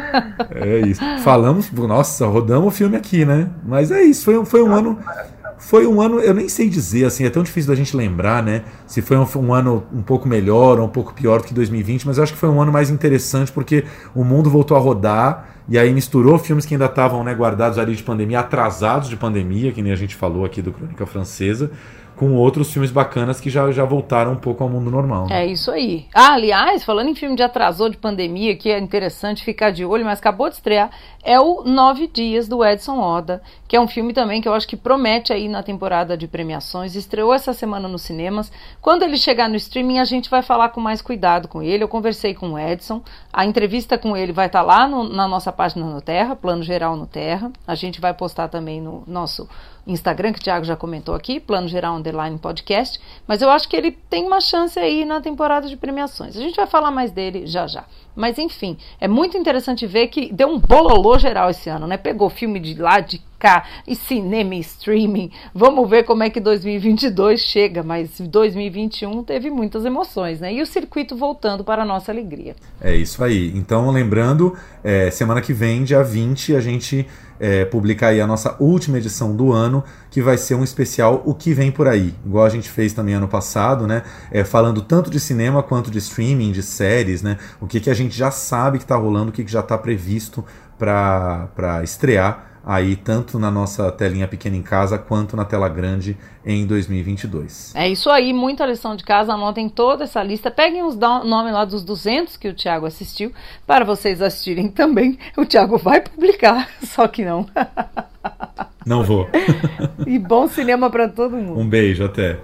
[0.50, 1.00] é isso.
[1.22, 3.50] Falamos, nossa, rodamos o filme aqui, né?
[3.64, 4.98] Mas é isso, foi, foi um ano
[5.58, 8.64] foi um ano, eu nem sei dizer, assim, é tão difícil da gente lembrar, né?
[8.86, 12.06] Se foi um, um, ano um pouco melhor ou um pouco pior do que 2020,
[12.06, 13.84] mas eu acho que foi um ano mais interessante porque
[14.14, 17.94] o mundo voltou a rodar e aí misturou filmes que ainda estavam né, guardados ali
[17.94, 21.70] de pandemia, atrasados de pandemia, que nem a gente falou aqui do Crônica Francesa
[22.24, 25.26] com outros filmes bacanas que já, já voltaram um pouco ao mundo normal.
[25.26, 25.42] Né?
[25.42, 26.06] É isso aí.
[26.14, 30.06] Ah, aliás, falando em filme de atrasou de pandemia, que é interessante ficar de olho,
[30.06, 30.90] mas acabou de estrear,
[31.22, 34.66] é o Nove Dias do Edson Oda, que é um filme também que eu acho
[34.66, 36.94] que promete aí na temporada de premiações.
[36.94, 38.50] Estreou essa semana nos cinemas.
[38.80, 41.84] Quando ele chegar no streaming, a gente vai falar com mais cuidado com ele.
[41.84, 43.02] Eu conversei com o Edson.
[43.30, 46.62] A entrevista com ele vai estar tá lá no, na nossa página no Terra, Plano
[46.62, 47.52] Geral no Terra.
[47.66, 49.46] A gente vai postar também no nosso
[49.86, 53.76] Instagram, que o Thiago já comentou aqui, Plano Geral Underline Podcast, mas eu acho que
[53.76, 56.36] ele tem uma chance aí na temporada de premiações.
[56.36, 57.84] A gente vai falar mais dele já já.
[58.14, 61.96] Mas enfim, é muito interessante ver que deu um bololô geral esse ano, né?
[61.96, 65.30] Pegou filme de lá, de cá, e cinema e streaming.
[65.54, 70.54] Vamos ver como é que 2022 chega, mas 2021 teve muitas emoções, né?
[70.54, 72.56] E o circuito voltando para a nossa alegria.
[72.80, 73.52] É isso aí.
[73.54, 77.06] Então, lembrando, é, semana que vem, dia 20, a gente
[77.38, 81.34] é, publicar aí a nossa última edição do ano, que vai ser um especial O
[81.34, 84.02] que vem por aí, igual a gente fez também ano passado, né?
[84.30, 87.36] É, falando tanto de cinema quanto de streaming, de séries, né?
[87.60, 89.78] O que, que a gente já sabe que está rolando, o que, que já está
[89.78, 90.44] previsto
[90.78, 96.66] para estrear aí tanto na nossa telinha pequena em casa quanto na tela grande em
[96.66, 97.74] 2022.
[97.74, 101.64] É isso aí, muita lição de casa, anotem toda essa lista, peguem os nomes lá
[101.64, 103.32] dos 200 que o Thiago assistiu
[103.66, 105.18] para vocês assistirem também.
[105.36, 107.46] O Thiago vai publicar, só que não.
[108.86, 109.28] Não vou.
[110.06, 111.60] e bom cinema para todo mundo.
[111.60, 112.38] Um beijo, até.